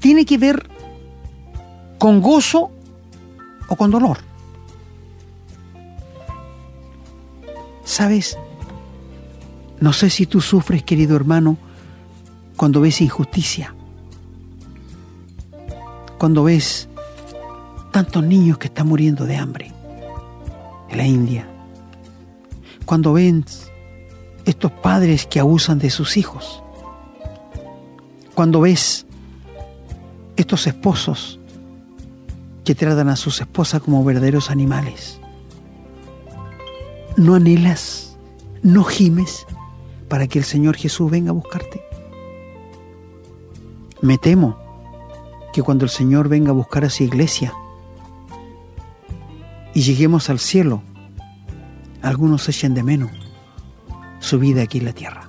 tiene 0.00 0.24
que 0.24 0.38
ver 0.38 0.68
con 1.98 2.22
gozo 2.22 2.70
o 3.68 3.76
con 3.76 3.90
dolor. 3.90 4.27
¿Sabes? 7.88 8.36
No 9.80 9.94
sé 9.94 10.10
si 10.10 10.26
tú 10.26 10.42
sufres, 10.42 10.82
querido 10.82 11.16
hermano, 11.16 11.56
cuando 12.54 12.82
ves 12.82 13.00
injusticia, 13.00 13.74
cuando 16.18 16.44
ves 16.44 16.86
tantos 17.90 18.22
niños 18.22 18.58
que 18.58 18.66
están 18.66 18.88
muriendo 18.88 19.24
de 19.24 19.36
hambre 19.36 19.72
en 20.90 20.98
la 20.98 21.06
India, 21.06 21.48
cuando 22.84 23.14
ves 23.14 23.70
estos 24.44 24.70
padres 24.70 25.24
que 25.24 25.40
abusan 25.40 25.78
de 25.78 25.88
sus 25.88 26.18
hijos, 26.18 26.62
cuando 28.34 28.60
ves 28.60 29.06
estos 30.36 30.66
esposos 30.66 31.40
que 32.66 32.74
tratan 32.74 33.08
a 33.08 33.16
sus 33.16 33.40
esposas 33.40 33.80
como 33.80 34.04
verdaderos 34.04 34.50
animales. 34.50 35.17
¿No 37.18 37.34
anhelas, 37.34 38.16
no 38.62 38.84
gimes 38.84 39.44
para 40.08 40.28
que 40.28 40.38
el 40.38 40.44
Señor 40.44 40.76
Jesús 40.76 41.10
venga 41.10 41.30
a 41.30 41.32
buscarte? 41.32 41.82
Me 44.00 44.18
temo 44.18 44.56
que 45.52 45.60
cuando 45.60 45.84
el 45.84 45.90
Señor 45.90 46.28
venga 46.28 46.50
a 46.50 46.52
buscar 46.52 46.84
a 46.84 46.90
su 46.90 47.02
iglesia 47.02 47.52
y 49.74 49.82
lleguemos 49.82 50.30
al 50.30 50.38
cielo, 50.38 50.84
algunos 52.02 52.48
echen 52.48 52.74
de 52.74 52.84
menos 52.84 53.10
su 54.20 54.38
vida 54.38 54.62
aquí 54.62 54.78
en 54.78 54.84
la 54.84 54.92
tierra. 54.92 55.28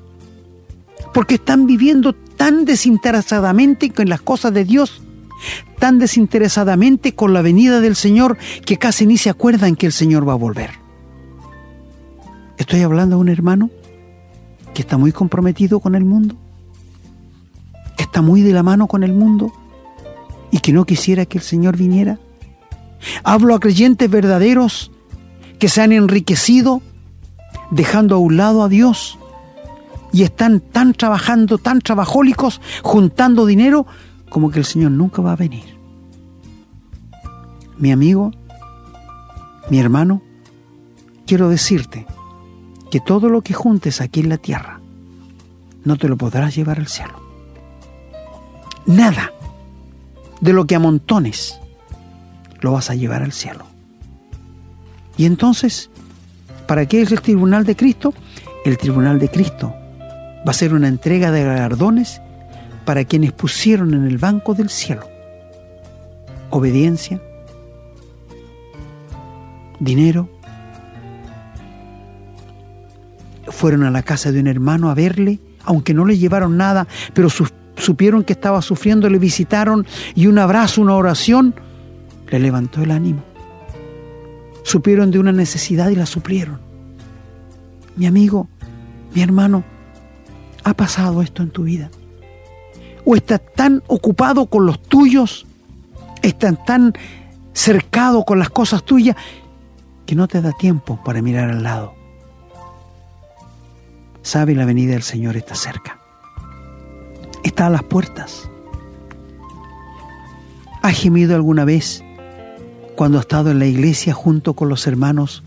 Porque 1.12 1.36
están 1.36 1.66
viviendo 1.66 2.14
tan 2.14 2.66
desinteresadamente 2.66 3.90
con 3.90 4.10
las 4.10 4.22
cosas 4.22 4.54
de 4.54 4.64
Dios 4.64 5.02
tan 5.80 5.98
desinteresadamente 5.98 7.16
con 7.16 7.34
la 7.34 7.42
venida 7.42 7.82
del 7.82 7.96
Señor 7.96 8.38
que 8.64 8.78
casi 8.78 9.08
ni 9.08 9.18
se 9.18 9.32
acuerdan 9.32 9.76
que 9.76 9.88
el 9.88 9.92
Señor 9.92 10.30
va 10.30 10.34
a 10.34 10.36
volver. 10.36 10.89
Estoy 12.60 12.82
hablando 12.82 13.16
a 13.16 13.20
un 13.20 13.30
hermano 13.30 13.70
que 14.74 14.82
está 14.82 14.98
muy 14.98 15.14
comprometido 15.14 15.80
con 15.80 15.96
el 15.96 16.04
mundo, 16.04 16.36
que 17.96 18.04
está 18.04 18.22
muy 18.22 18.42
de 18.42 18.52
la 18.52 18.64
mano 18.64 18.88
con 18.88 19.04
el 19.04 19.14
mundo 19.14 19.54
y 20.52 20.60
que 20.60 20.74
no 20.74 20.84
quisiera 20.84 21.26
que 21.26 21.38
el 21.38 21.44
Señor 21.44 21.78
viniera. 21.78 22.20
Hablo 23.24 23.56
a 23.56 23.62
creyentes 23.62 24.12
verdaderos 24.12 24.92
que 25.58 25.70
se 25.70 25.82
han 25.82 25.94
enriquecido 25.94 26.82
dejando 27.72 28.16
a 28.16 28.20
un 28.20 28.36
lado 28.36 28.62
a 28.62 28.68
Dios 28.68 29.18
y 30.12 30.24
están 30.24 30.60
tan 30.60 30.92
trabajando, 30.92 31.60
tan 31.60 31.80
trabajólicos, 31.80 32.60
juntando 32.84 33.46
dinero 33.46 33.88
como 34.30 34.52
que 34.52 34.60
el 34.60 34.66
Señor 34.66 34.92
nunca 34.92 35.22
va 35.22 35.32
a 35.32 35.38
venir. 35.38 35.78
Mi 37.78 37.94
amigo, 37.94 38.32
mi 39.70 39.80
hermano, 39.80 40.22
quiero 41.26 41.48
decirte 41.48 42.06
que 42.92 43.00
todo 43.00 43.30
lo 43.30 43.42
que 43.42 43.54
juntes 43.54 44.02
aquí 44.02 44.22
en 44.22 44.30
la 44.30 44.38
tierra 44.38 44.80
no 45.84 45.98
te 45.98 46.08
lo 46.08 46.18
podrás 46.18 46.56
llevar 46.56 46.80
al 46.80 46.88
cielo. 46.88 47.14
Nada 48.86 49.32
de 50.42 50.54
lo 50.54 50.66
que 50.66 50.76
amontones 50.76 51.60
lo 52.62 52.74
vas 52.74 52.90
a 52.90 52.96
llevar 52.96 53.24
al 53.24 53.32
cielo. 53.32 53.66
Y 55.18 55.26
entonces, 55.26 55.90
¿para 56.68 56.86
qué 56.86 57.02
es 57.02 57.12
el 57.12 57.22
tribunal 57.22 57.66
de 57.66 57.76
Cristo? 57.76 58.14
El 58.66 58.78
tribunal 58.78 59.20
de 59.20 59.30
Cristo 59.30 59.74
va 60.48 60.52
a 60.52 60.54
ser 60.54 60.74
una 60.74 60.88
entrega 60.88 61.32
de 61.32 61.44
galardones 61.44 62.22
para 62.86 63.06
quienes 63.06 63.32
pusieron 63.34 63.94
en 63.94 64.06
el 64.06 64.18
banco 64.18 64.54
del 64.56 64.70
cielo 64.70 65.06
obediencia, 66.50 67.22
dinero, 69.80 70.30
fueron 73.60 73.84
a 73.84 73.92
la 73.92 74.04
casa 74.04 74.32
de 74.32 74.40
un 74.40 74.48
hermano 74.48 74.90
a 74.90 74.94
verle, 74.94 75.42
aunque 75.66 75.94
no 75.94 76.06
le 76.06 76.18
llevaron 76.18 76.56
nada, 76.56 76.88
pero 77.14 77.28
supieron 77.76 78.24
que 78.24 78.32
estaba 78.32 78.62
sufriendo, 78.62 79.10
le 79.10 79.20
visitaron 79.20 79.86
y 80.16 80.28
un 80.28 80.40
abrazo, 80.40 80.82
una 80.82 80.96
oración, 80.96 81.54
le 82.30 82.40
levantó 82.40 82.82
el 82.82 82.92
ánimo. 82.92 83.22
Supieron 84.64 85.12
de 85.12 85.20
una 85.20 85.34
necesidad 85.34 85.90
y 85.90 85.96
la 85.96 86.06
suplieron. 86.06 86.62
Mi 87.98 88.08
amigo, 88.08 88.48
mi 89.14 89.22
hermano, 89.22 89.66
ha 90.64 90.74
pasado 90.74 91.22
esto 91.22 91.44
en 91.44 91.50
tu 91.50 91.64
vida 91.64 91.92
o 93.04 93.18
estás 93.18 93.42
tan 93.56 93.84
ocupado 93.88 94.46
con 94.46 94.66
los 94.66 94.82
tuyos, 94.82 95.46
estás 96.22 96.64
tan 96.64 96.94
cercado 97.52 98.24
con 98.24 98.40
las 98.40 98.52
cosas 98.52 98.86
tuyas, 98.86 99.18
que 100.06 100.16
no 100.16 100.30
te 100.30 100.42
da 100.42 100.54
tiempo 100.54 100.98
para 101.04 101.22
mirar 101.22 101.50
al 101.50 101.62
lado. 101.62 101.99
Sabe 104.22 104.56
la 104.56 104.66
venida 104.66 104.94
del 104.94 105.04
Señor 105.04 105.38
está 105.38 105.56
cerca. 105.56 106.00
Está 107.44 107.68
a 107.68 107.70
las 107.70 107.84
puertas. 107.84 108.50
¿Has 110.82 110.98
gemido 110.98 111.36
alguna 111.36 111.66
vez 111.66 112.04
cuando 112.96 113.18
ha 113.18 113.22
estado 113.22 113.52
en 113.52 113.60
la 113.60 113.66
iglesia 113.66 114.14
junto 114.14 114.54
con 114.54 114.70
los 114.70 114.88
hermanos? 114.88 115.44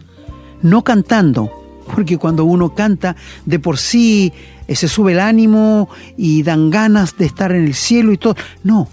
No 0.62 0.84
cantando, 0.84 1.50
porque 1.94 2.18
cuando 2.18 2.44
uno 2.44 2.74
canta 2.74 3.16
de 3.46 3.58
por 3.58 3.78
sí 3.78 4.32
eh, 4.68 4.76
se 4.76 4.88
sube 4.88 5.12
el 5.12 5.20
ánimo 5.20 5.88
y 6.16 6.42
dan 6.42 6.70
ganas 6.70 7.16
de 7.16 7.26
estar 7.26 7.52
en 7.52 7.64
el 7.64 7.74
cielo 7.74 8.12
y 8.12 8.18
todo. 8.18 8.36
No. 8.62 8.88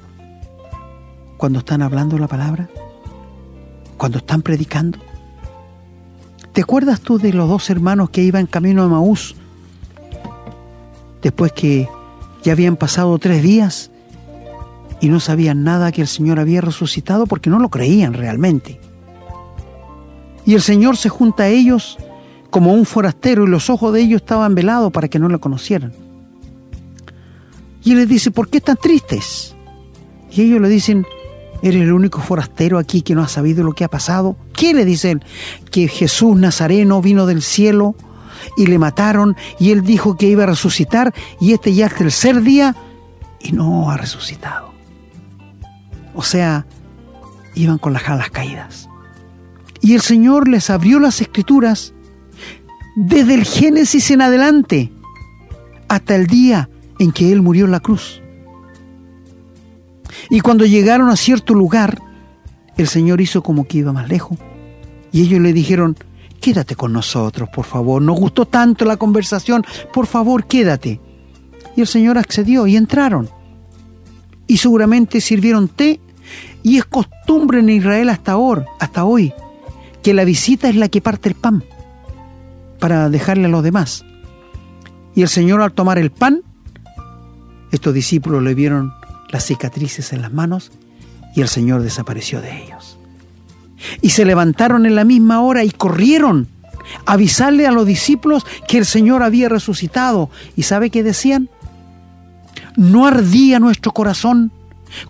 Cuando 1.37 1.59
están 1.59 1.81
hablando 1.81 2.17
la 2.17 2.27
palabra, 2.27 2.69
cuando 3.97 4.17
están 4.17 4.41
predicando. 4.41 4.99
¿Te 6.53 6.61
acuerdas 6.61 7.01
tú 7.01 7.17
de 7.17 7.31
los 7.31 7.47
dos 7.47 7.69
hermanos 7.69 8.09
que 8.09 8.23
iban 8.23 8.47
camino 8.47 8.83
a 8.83 8.87
Maús? 8.87 9.35
Después 11.21 11.51
que 11.51 11.87
ya 12.43 12.53
habían 12.53 12.75
pasado 12.75 13.17
tres 13.17 13.43
días 13.43 13.91
y 15.01 15.09
no 15.09 15.19
sabían 15.19 15.63
nada 15.63 15.91
que 15.91 16.01
el 16.01 16.07
Señor 16.07 16.39
había 16.39 16.61
resucitado 16.61 17.25
porque 17.25 17.49
no 17.49 17.59
lo 17.59 17.69
creían 17.69 18.13
realmente. 18.13 18.79
Y 20.45 20.55
el 20.55 20.61
Señor 20.61 20.97
se 20.97 21.09
junta 21.09 21.43
a 21.43 21.47
ellos 21.49 21.97
como 22.49 22.73
un 22.73 22.85
forastero 22.85 23.43
y 23.43 23.47
los 23.47 23.69
ojos 23.69 23.93
de 23.93 24.01
ellos 24.01 24.21
estaban 24.21 24.55
velados 24.55 24.91
para 24.91 25.07
que 25.07 25.19
no 25.19 25.29
lo 25.29 25.39
conocieran. 25.39 25.93
Y 27.83 27.91
él 27.91 27.99
les 27.99 28.09
dice, 28.09 28.31
¿por 28.31 28.49
qué 28.49 28.57
están 28.57 28.77
tristes? 28.77 29.55
Y 30.31 30.41
ellos 30.41 30.61
le 30.61 30.69
dicen, 30.69 31.05
¿eres 31.61 31.81
el 31.81 31.93
único 31.93 32.21
forastero 32.21 32.77
aquí 32.77 33.01
que 33.01 33.15
no 33.15 33.21
ha 33.21 33.27
sabido 33.27 33.63
lo 33.63 33.73
que 33.73 33.83
ha 33.83 33.89
pasado? 33.89 34.35
¿Qué 34.53 34.73
le 34.73 34.85
dicen? 34.85 35.23
Que 35.71 35.87
Jesús 35.87 36.35
Nazareno 36.37 37.01
vino 37.01 37.25
del 37.25 37.41
cielo 37.41 37.95
y 38.57 38.67
le 38.67 38.79
mataron 38.79 39.35
y 39.59 39.71
él 39.71 39.83
dijo 39.83 40.15
que 40.15 40.27
iba 40.27 40.43
a 40.43 40.47
resucitar 40.47 41.13
y 41.39 41.53
este 41.53 41.73
ya 41.73 41.87
es 41.87 41.91
el 41.93 41.97
tercer 41.97 42.41
día 42.41 42.75
y 43.39 43.51
no 43.51 43.89
ha 43.89 43.97
resucitado. 43.97 44.73
O 46.13 46.23
sea, 46.23 46.65
iban 47.55 47.77
con 47.77 47.93
las 47.93 48.07
alas 48.09 48.29
caídas. 48.29 48.89
Y 49.81 49.95
el 49.95 50.01
Señor 50.01 50.47
les 50.47 50.69
abrió 50.69 50.99
las 50.99 51.21
escrituras 51.21 51.93
desde 52.95 53.33
el 53.33 53.45
Génesis 53.45 54.11
en 54.11 54.21
adelante 54.21 54.91
hasta 55.87 56.15
el 56.15 56.27
día 56.27 56.69
en 56.99 57.11
que 57.11 57.31
Él 57.31 57.41
murió 57.41 57.65
en 57.65 57.71
la 57.71 57.79
cruz. 57.79 58.21
Y 60.29 60.41
cuando 60.41 60.65
llegaron 60.65 61.09
a 61.09 61.15
cierto 61.15 61.53
lugar, 61.53 62.01
el 62.77 62.87
Señor 62.87 63.21
hizo 63.21 63.41
como 63.41 63.65
que 63.65 63.79
iba 63.79 63.93
más 63.93 64.09
lejos. 64.09 64.37
Y 65.11 65.21
ellos 65.21 65.39
le 65.39 65.53
dijeron, 65.53 65.97
quédate 66.39 66.75
con 66.75 66.93
nosotros, 66.93 67.49
por 67.53 67.65
favor. 67.65 68.01
Nos 68.01 68.19
gustó 68.19 68.45
tanto 68.45 68.85
la 68.85 68.97
conversación, 68.97 69.65
por 69.93 70.07
favor, 70.07 70.45
quédate. 70.45 70.99
Y 71.75 71.81
el 71.81 71.87
Señor 71.87 72.17
accedió 72.17 72.67
y 72.67 72.75
entraron. 72.75 73.29
Y 74.47 74.57
seguramente 74.57 75.21
sirvieron 75.21 75.67
té. 75.67 75.99
Y 76.63 76.77
es 76.77 76.85
costumbre 76.85 77.59
en 77.59 77.69
Israel 77.69 78.09
hasta 78.09 78.33
ahora, 78.33 78.65
hasta 78.79 79.05
hoy, 79.05 79.33
que 80.03 80.13
la 80.13 80.25
visita 80.25 80.69
es 80.69 80.75
la 80.75 80.89
que 80.89 81.01
parte 81.01 81.29
el 81.29 81.35
pan 81.35 81.63
para 82.79 83.09
dejarle 83.09 83.45
a 83.45 83.49
los 83.49 83.63
demás. 83.63 84.05
Y 85.15 85.21
el 85.21 85.29
Señor 85.29 85.61
al 85.61 85.73
tomar 85.73 85.97
el 85.97 86.11
pan, 86.11 86.41
estos 87.71 87.93
discípulos 87.93 88.41
le 88.41 88.55
vieron 88.55 88.93
las 89.29 89.45
cicatrices 89.45 90.13
en 90.13 90.21
las 90.21 90.33
manos 90.33 90.71
y 91.35 91.41
el 91.41 91.47
Señor 91.47 91.81
desapareció 91.81 92.41
de 92.41 92.63
ellos. 92.63 92.88
Y 94.01 94.09
se 94.09 94.25
levantaron 94.25 94.85
en 94.85 94.95
la 94.95 95.05
misma 95.05 95.41
hora 95.41 95.63
y 95.63 95.71
corrieron 95.71 96.47
a 97.05 97.13
avisarle 97.13 97.67
a 97.67 97.71
los 97.71 97.85
discípulos 97.85 98.45
que 98.67 98.77
el 98.77 98.85
Señor 98.85 99.23
había 99.23 99.49
resucitado. 99.49 100.29
¿Y 100.55 100.63
sabe 100.63 100.89
qué 100.89 101.03
decían? 101.03 101.49
¿No 102.75 103.07
ardía 103.07 103.59
nuestro 103.59 103.91
corazón 103.91 104.51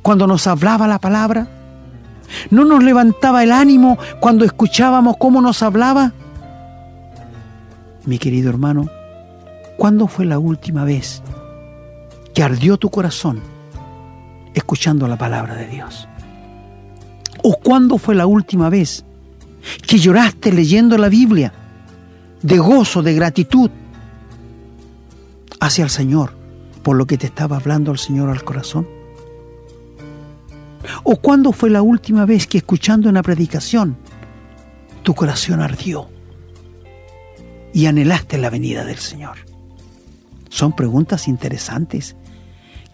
cuando 0.01 0.27
nos 0.27 0.47
hablaba 0.47 0.87
la 0.87 0.99
palabra? 0.99 1.47
¿No 2.49 2.65
nos 2.65 2.83
levantaba 2.83 3.43
el 3.43 3.51
ánimo 3.51 3.97
cuando 4.19 4.45
escuchábamos 4.45 5.17
cómo 5.17 5.41
nos 5.41 5.63
hablaba? 5.63 6.13
Mi 8.05 8.17
querido 8.17 8.49
hermano, 8.49 8.87
¿cuándo 9.77 10.07
fue 10.07 10.25
la 10.25 10.39
última 10.39 10.83
vez 10.83 11.21
que 12.33 12.43
ardió 12.43 12.77
tu 12.77 12.89
corazón 12.89 13.39
escuchando 14.53 15.07
la 15.07 15.17
palabra 15.17 15.55
de 15.55 15.67
Dios? 15.67 16.08
¿O 17.43 17.57
cuándo 17.59 17.97
fue 17.97 18.15
la 18.15 18.25
última 18.25 18.69
vez 18.69 19.05
que 19.85 19.97
lloraste 19.97 20.51
leyendo 20.51 20.97
la 20.97 21.09
Biblia 21.09 21.53
de 22.41 22.57
gozo, 22.57 23.01
de 23.01 23.13
gratitud 23.13 23.69
hacia 25.59 25.83
el 25.83 25.89
Señor 25.89 26.33
por 26.83 26.95
lo 26.95 27.05
que 27.05 27.17
te 27.17 27.27
estaba 27.27 27.57
hablando 27.57 27.91
el 27.91 27.97
Señor 27.97 28.29
al 28.29 28.43
corazón? 28.43 28.87
¿O 31.03 31.17
cuándo 31.17 31.51
fue 31.51 31.69
la 31.69 31.81
última 31.81 32.25
vez 32.25 32.47
que 32.47 32.59
escuchando 32.59 33.09
una 33.09 33.23
predicación 33.23 33.97
tu 35.03 35.13
corazón 35.13 35.61
ardió 35.61 36.09
y 37.73 37.85
anhelaste 37.85 38.37
la 38.37 38.49
venida 38.49 38.85
del 38.85 38.97
Señor? 38.97 39.37
Son 40.49 40.75
preguntas 40.75 41.27
interesantes 41.27 42.15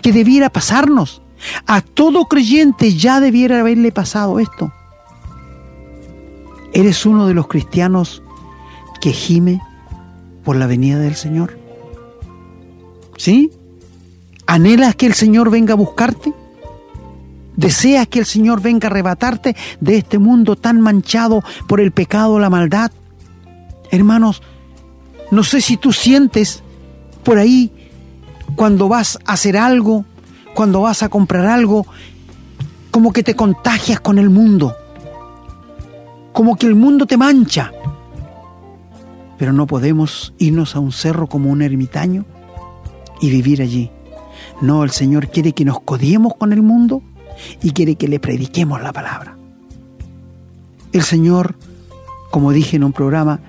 que 0.02 0.12
debiera 0.12 0.50
pasarnos. 0.50 1.22
A 1.68 1.82
todo 1.82 2.26
creyente 2.26 2.96
ya 2.96 3.20
debiera 3.20 3.60
haberle 3.60 3.92
pasado 3.92 4.40
esto. 4.40 4.72
¿Eres 6.74 7.06
uno 7.06 7.28
de 7.28 7.34
los 7.34 7.48
cristianos 7.48 8.22
que 9.02 9.12
gime 9.12 9.62
por 10.44 10.56
la 10.56 10.68
venida 10.68 11.00
del 11.00 11.16
Señor? 11.16 11.58
¿Sí? 13.18 13.52
¿Anhelas 14.46 14.96
que 14.96 15.06
el 15.06 15.14
Señor 15.14 15.50
venga 15.50 15.74
a 15.74 15.78
buscarte? 15.78 16.34
¿Deseas 17.56 18.08
que 18.08 18.20
el 18.20 18.26
Señor 18.26 18.62
venga 18.62 18.88
a 18.88 18.92
arrebatarte 18.92 19.56
de 19.80 19.98
este 19.98 20.20
mundo 20.20 20.56
tan 20.56 20.82
manchado 20.82 21.44
por 21.68 21.80
el 21.80 21.92
pecado, 21.92 22.40
la 22.40 22.50
maldad? 22.50 22.92
Hermanos, 23.92 24.42
no 25.32 25.44
sé 25.44 25.62
si 25.62 25.78
tú 25.78 25.94
sientes 25.94 26.62
por 27.24 27.38
ahí 27.38 27.72
cuando 28.56 28.88
vas 28.88 29.18
a 29.26 29.34
hacer 29.34 29.58
algo, 29.58 30.06
cuando 30.56 30.82
vas 30.82 31.04
a 31.04 31.10
comprar 31.10 31.46
algo, 31.46 31.86
como 32.90 33.12
que 33.12 33.22
te 33.22 33.36
contagias 33.36 34.00
con 34.00 34.18
el 34.18 34.30
mundo, 34.30 34.74
como 36.32 36.56
que 36.56 36.66
el 36.66 36.76
mundo 36.76 37.06
te 37.06 37.18
mancha. 37.18 37.72
Pero 39.38 39.52
no 39.52 39.68
podemos 39.68 40.34
irnos 40.38 40.76
a 40.76 40.80
un 40.80 40.94
cerro 40.94 41.28
como 41.28 41.52
un 41.52 41.62
ermitaño 41.62 42.26
y 43.22 43.30
vivir 43.30 43.62
allí. 43.62 43.92
No, 44.62 44.84
el 44.84 44.92
Señor 44.92 45.28
quiere 45.28 45.52
que 45.52 45.66
nos 45.66 45.82
codiemos 45.82 46.36
con 46.36 46.54
el 46.54 46.62
mundo 46.62 47.04
y 47.62 47.72
quiere 47.72 47.96
que 47.96 48.08
le 48.08 48.22
prediquemos 48.22 48.82
la 48.82 48.94
palabra. 48.94 49.38
El 50.94 51.04
Señor, 51.04 51.56
como 52.32 52.54
dije 52.54 52.78
en 52.78 52.86
un 52.86 52.94
programa, 52.94 53.42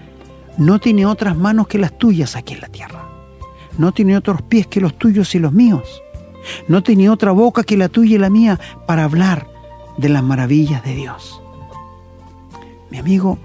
no 0.59 0.81
tiene 0.81 1.07
otras 1.07 1.37
manos 1.37 1.69
que 1.69 1.79
las 1.79 1.97
tuyas 1.97 2.35
aquí 2.35 2.55
en 2.55 2.62
la 2.62 2.69
tierra. 2.69 3.05
No 3.79 3.92
tiene 3.92 4.16
otros 4.16 4.42
pies 4.42 4.66
que 4.66 4.81
los 4.81 4.99
tuyos 4.99 5.35
y 5.37 5.38
los 5.38 5.53
míos. 5.53 6.03
No 6.68 6.82
tiene 6.82 7.11
otra 7.11 7.32
boca 7.32 7.62
que 7.62 7.76
la 7.76 7.88
tuya 7.88 8.16
y 8.16 8.18
la 8.18 8.30
mía 8.30 8.59
para 8.87 9.04
hablar 9.04 9.48
de 9.96 10.09
las 10.09 10.22
maravillas 10.22 10.85
de 10.85 10.94
Dios. 10.94 11.40
Mi 12.90 12.98
amigo, 12.98 13.38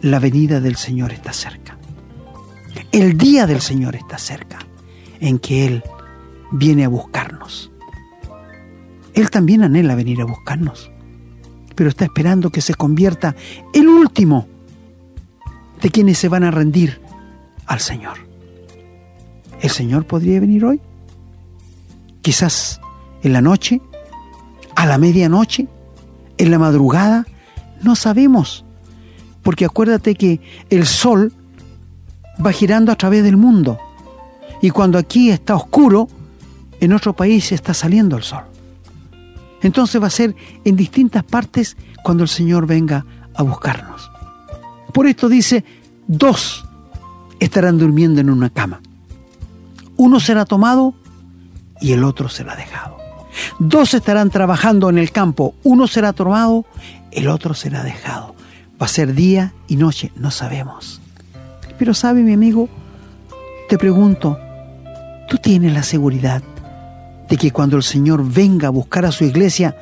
la 0.00 0.18
venida 0.18 0.60
del 0.60 0.76
Señor 0.76 1.12
está 1.12 1.32
cerca. 1.32 1.78
El 2.92 3.16
día 3.16 3.46
del 3.46 3.60
Señor 3.60 3.96
está 3.96 4.18
cerca, 4.18 4.58
en 5.20 5.38
que 5.38 5.66
Él 5.66 5.82
viene 6.52 6.84
a 6.84 6.88
buscarnos. 6.88 7.70
Él 9.14 9.30
también 9.30 9.62
anhela 9.62 9.94
venir 9.94 10.20
a 10.20 10.24
buscarnos, 10.24 10.90
pero 11.74 11.88
está 11.88 12.04
esperando 12.04 12.50
que 12.50 12.60
se 12.60 12.74
convierta 12.74 13.34
el 13.72 13.88
último 13.88 14.46
de 15.80 15.90
quienes 15.90 16.18
se 16.18 16.28
van 16.28 16.44
a 16.44 16.50
rendir 16.50 17.00
al 17.66 17.80
Señor. 17.80 18.18
¿El 19.60 19.70
Señor 19.70 20.06
podría 20.06 20.40
venir 20.40 20.64
hoy? 20.64 20.80
Quizás 22.22 22.80
en 23.22 23.32
la 23.32 23.40
noche, 23.40 23.80
a 24.76 24.86
la 24.86 24.98
medianoche, 24.98 25.68
en 26.38 26.50
la 26.50 26.58
madrugada, 26.58 27.26
no 27.82 27.96
sabemos. 27.96 28.64
Porque 29.42 29.64
acuérdate 29.64 30.14
que 30.14 30.40
el 30.70 30.86
sol 30.86 31.32
va 32.44 32.52
girando 32.52 32.92
a 32.92 32.96
través 32.96 33.22
del 33.22 33.36
mundo. 33.36 33.78
Y 34.62 34.70
cuando 34.70 34.98
aquí 34.98 35.30
está 35.30 35.54
oscuro, 35.54 36.08
en 36.80 36.92
otro 36.92 37.14
país 37.14 37.52
está 37.52 37.74
saliendo 37.74 38.16
el 38.16 38.22
sol. 38.22 38.44
Entonces 39.62 40.02
va 40.02 40.06
a 40.06 40.10
ser 40.10 40.34
en 40.64 40.76
distintas 40.76 41.24
partes 41.24 41.76
cuando 42.02 42.22
el 42.22 42.28
Señor 42.28 42.66
venga 42.66 43.04
a 43.34 43.42
buscarnos. 43.42 44.10
Por 44.92 45.06
esto 45.06 45.28
dice, 45.28 45.64
dos 46.06 46.64
estarán 47.38 47.78
durmiendo 47.78 48.20
en 48.20 48.30
una 48.30 48.50
cama. 48.50 48.80
Uno 49.96 50.18
será 50.20 50.44
tomado 50.44 50.94
y 51.80 51.92
el 51.92 52.04
otro 52.04 52.28
será 52.28 52.56
dejado. 52.56 52.98
Dos 53.58 53.94
estarán 53.94 54.30
trabajando 54.30 54.90
en 54.90 54.98
el 54.98 55.12
campo. 55.12 55.54
Uno 55.62 55.86
será 55.86 56.12
tomado, 56.12 56.66
el 57.10 57.28
otro 57.28 57.54
será 57.54 57.82
dejado. 57.82 58.34
Va 58.80 58.86
a 58.86 58.88
ser 58.88 59.14
día 59.14 59.52
y 59.68 59.76
noche, 59.76 60.12
no 60.16 60.30
sabemos. 60.30 61.00
Pero 61.78 61.94
sabe 61.94 62.22
mi 62.22 62.32
amigo, 62.32 62.68
te 63.68 63.78
pregunto, 63.78 64.38
¿tú 65.28 65.38
tienes 65.38 65.72
la 65.72 65.82
seguridad 65.82 66.42
de 67.28 67.36
que 67.36 67.50
cuando 67.50 67.76
el 67.76 67.82
Señor 67.82 68.24
venga 68.28 68.68
a 68.68 68.70
buscar 68.70 69.04
a 69.04 69.12
su 69.12 69.24
iglesia, 69.24 69.76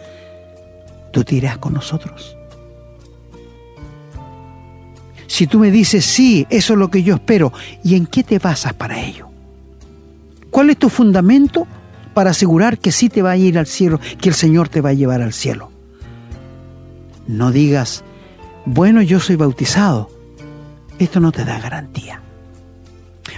tú 1.13 1.25
te 1.25 1.37
irás 1.37 1.59
con 1.59 1.73
nosotros? 1.73 2.37
Si 5.27 5.47
tú 5.47 5.59
me 5.59 5.71
dices, 5.71 6.05
sí, 6.05 6.47
eso 6.51 6.73
es 6.73 6.79
lo 6.79 6.91
que 6.91 7.03
yo 7.03 7.15
espero, 7.15 7.53
¿y 7.85 7.95
en 7.97 8.07
qué 8.07 8.25
te 8.25 8.39
basas 8.39 8.73
para 8.73 9.01
ello? 9.01 9.29
¿Cuál 10.51 10.71
es 10.71 10.79
tu 10.79 10.89
fundamento 10.89 11.67
para 12.19 12.31
asegurar 12.31 12.81
que 12.81 12.91
sí 12.91 13.09
te 13.09 13.23
va 13.23 13.31
a 13.31 13.37
ir 13.37 13.57
al 13.61 13.69
cielo, 13.69 14.01
que 14.21 14.29
el 14.29 14.35
Señor 14.35 14.69
te 14.69 14.81
va 14.81 14.89
a 14.89 14.93
llevar 14.93 15.23
al 15.23 15.33
cielo? 15.33 15.71
No 17.29 17.53
digas, 17.53 18.03
bueno, 18.65 19.03
yo 19.03 19.21
soy 19.21 19.37
bautizado. 19.37 20.11
Esto 20.99 21.21
no 21.21 21.31
te 21.31 21.45
da 21.45 21.61
garantía. 21.61 22.21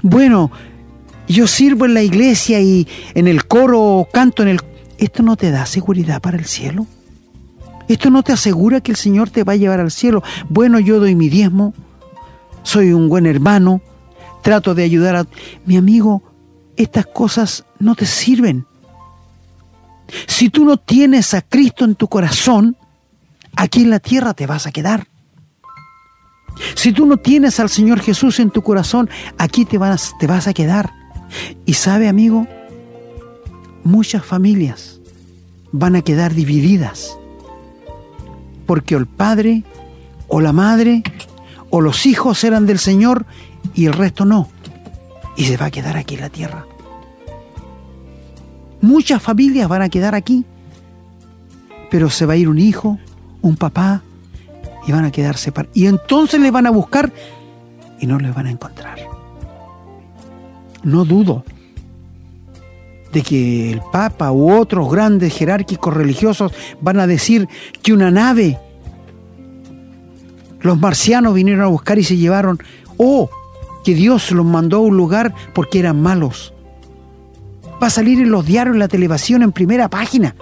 Bueno, 0.02 0.50
yo 1.28 1.46
sirvo 1.46 1.84
en 1.84 1.92
la 1.92 2.02
iglesia 2.02 2.62
y 2.62 2.88
en 3.12 3.28
el 3.28 3.44
coro 3.44 4.08
canto 4.14 4.44
en 4.44 4.48
el... 4.48 4.60
¿Esto 4.96 5.22
no 5.22 5.36
te 5.36 5.50
da 5.50 5.66
seguridad 5.66 6.22
para 6.22 6.38
el 6.38 6.46
cielo? 6.46 6.86
Esto 7.86 8.08
no 8.08 8.22
te 8.22 8.32
asegura 8.32 8.80
que 8.80 8.92
el 8.92 8.96
Señor 8.96 9.28
te 9.28 9.44
va 9.44 9.52
a 9.52 9.56
llevar 9.56 9.80
al 9.80 9.90
cielo. 9.90 10.22
Bueno, 10.48 10.80
yo 10.80 11.00
doy 11.00 11.14
mi 11.14 11.28
diezmo, 11.28 11.74
soy 12.62 12.94
un 12.94 13.10
buen 13.10 13.26
hermano, 13.26 13.82
trato 14.40 14.74
de 14.74 14.84
ayudar 14.84 15.16
a... 15.16 15.26
Mi 15.66 15.76
amigo, 15.76 16.22
estas 16.78 17.04
cosas 17.04 17.66
no 17.78 17.94
te 17.94 18.06
sirven. 18.06 18.64
Si 20.26 20.50
tú 20.50 20.64
no 20.64 20.76
tienes 20.76 21.34
a 21.34 21.42
Cristo 21.42 21.84
en 21.84 21.94
tu 21.94 22.08
corazón, 22.08 22.76
aquí 23.56 23.82
en 23.82 23.90
la 23.90 24.00
tierra 24.00 24.34
te 24.34 24.46
vas 24.46 24.66
a 24.66 24.72
quedar. 24.72 25.06
Si 26.74 26.92
tú 26.92 27.06
no 27.06 27.16
tienes 27.16 27.60
al 27.60 27.70
Señor 27.70 28.00
Jesús 28.00 28.40
en 28.40 28.50
tu 28.50 28.62
corazón, 28.62 29.08
aquí 29.38 29.64
te 29.64 29.78
vas, 29.78 30.14
te 30.18 30.26
vas 30.26 30.46
a 30.46 30.54
quedar. 30.54 30.92
Y 31.64 31.74
sabe, 31.74 32.08
amigo, 32.08 32.46
muchas 33.84 34.24
familias 34.24 35.00
van 35.72 35.96
a 35.96 36.02
quedar 36.02 36.34
divididas 36.34 37.16
porque 38.66 38.94
el 38.94 39.06
padre 39.06 39.64
o 40.28 40.40
la 40.40 40.52
madre 40.52 41.02
o 41.70 41.80
los 41.80 42.06
hijos 42.06 42.44
eran 42.44 42.66
del 42.66 42.78
Señor 42.78 43.26
y 43.74 43.86
el 43.86 43.92
resto 43.92 44.24
no. 44.24 44.48
Y 45.36 45.44
se 45.44 45.56
va 45.56 45.66
a 45.66 45.70
quedar 45.70 45.96
aquí 45.96 46.16
en 46.16 46.20
la 46.20 46.28
tierra. 46.28 46.66
Muchas 48.80 49.22
familias 49.22 49.68
van 49.68 49.82
a 49.82 49.88
quedar 49.88 50.14
aquí, 50.14 50.44
pero 51.90 52.10
se 52.10 52.26
va 52.26 52.34
a 52.34 52.36
ir 52.36 52.48
un 52.48 52.58
hijo, 52.58 52.98
un 53.42 53.56
papá, 53.56 54.02
y 54.86 54.92
van 54.92 55.04
a 55.04 55.10
quedar 55.10 55.36
separados. 55.36 55.76
Y 55.76 55.86
entonces 55.86 56.40
le 56.40 56.50
van 56.50 56.66
a 56.66 56.70
buscar 56.70 57.12
y 58.00 58.06
no 58.06 58.18
les 58.18 58.34
van 58.34 58.46
a 58.46 58.50
encontrar. 58.50 58.98
No 60.82 61.04
dudo 61.04 61.44
de 63.12 63.22
que 63.22 63.72
el 63.72 63.80
Papa 63.92 64.32
u 64.32 64.52
otros 64.52 64.90
grandes 64.90 65.36
jerárquicos 65.36 65.92
religiosos 65.92 66.52
van 66.80 67.00
a 67.00 67.06
decir 67.06 67.48
que 67.82 67.92
una 67.92 68.10
nave 68.10 68.58
los 70.60 70.78
marcianos 70.78 71.34
vinieron 71.34 71.64
a 71.64 71.68
buscar 71.68 71.98
y 71.98 72.04
se 72.04 72.16
llevaron, 72.16 72.58
o 72.96 73.30
que 73.84 73.94
Dios 73.94 74.30
los 74.30 74.44
mandó 74.44 74.78
a 74.78 74.80
un 74.80 74.96
lugar 74.96 75.34
porque 75.54 75.78
eran 75.78 76.00
malos. 76.00 76.52
Va 77.82 77.86
a 77.86 77.90
salir 77.90 78.20
en 78.20 78.30
los 78.30 78.44
diarios, 78.44 78.74
en 78.74 78.80
la 78.80 78.88
televisión, 78.88 79.42
en 79.42 79.52
primera 79.52 79.88
página. 79.88 80.34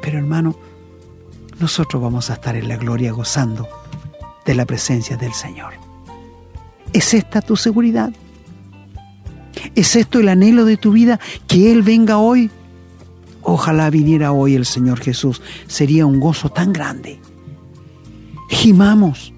Pero 0.00 0.18
hermano, 0.18 0.56
nosotros 1.58 2.02
vamos 2.02 2.30
a 2.30 2.34
estar 2.34 2.56
en 2.56 2.68
la 2.68 2.76
gloria 2.76 3.12
gozando 3.12 3.68
de 4.44 4.54
la 4.54 4.66
presencia 4.66 5.16
del 5.16 5.32
Señor. 5.32 5.74
¿Es 6.92 7.14
esta 7.14 7.40
tu 7.40 7.56
seguridad? 7.56 8.12
¿Es 9.74 9.96
esto 9.96 10.20
el 10.20 10.28
anhelo 10.28 10.64
de 10.64 10.76
tu 10.76 10.92
vida? 10.92 11.18
Que 11.46 11.72
Él 11.72 11.82
venga 11.82 12.18
hoy. 12.18 12.50
Ojalá 13.42 13.90
viniera 13.90 14.32
hoy 14.32 14.54
el 14.54 14.66
Señor 14.66 15.00
Jesús. 15.00 15.40
Sería 15.66 16.06
un 16.06 16.20
gozo 16.20 16.48
tan 16.48 16.72
grande. 16.72 17.20
Gimamos 18.48 19.32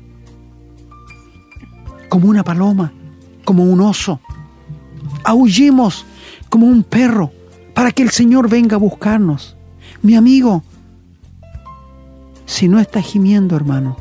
como 2.09 2.29
una 2.29 2.45
paloma, 2.45 2.93
como 3.45 3.64
un 3.64 3.81
oso. 3.81 4.20
Aullemos 5.25 6.05
como 6.55 6.69
un 6.69 6.85
perro 6.85 7.33
para 7.75 7.91
que 7.91 8.05
el 8.05 8.11
Señor 8.11 8.49
venga 8.49 8.77
a 8.77 8.79
buscarnos. 8.79 9.57
Mi 10.03 10.15
amigo, 10.15 10.63
si 12.47 12.69
no 12.69 12.79
estás 12.79 13.05
gimiendo, 13.05 13.57
hermano, 13.57 13.97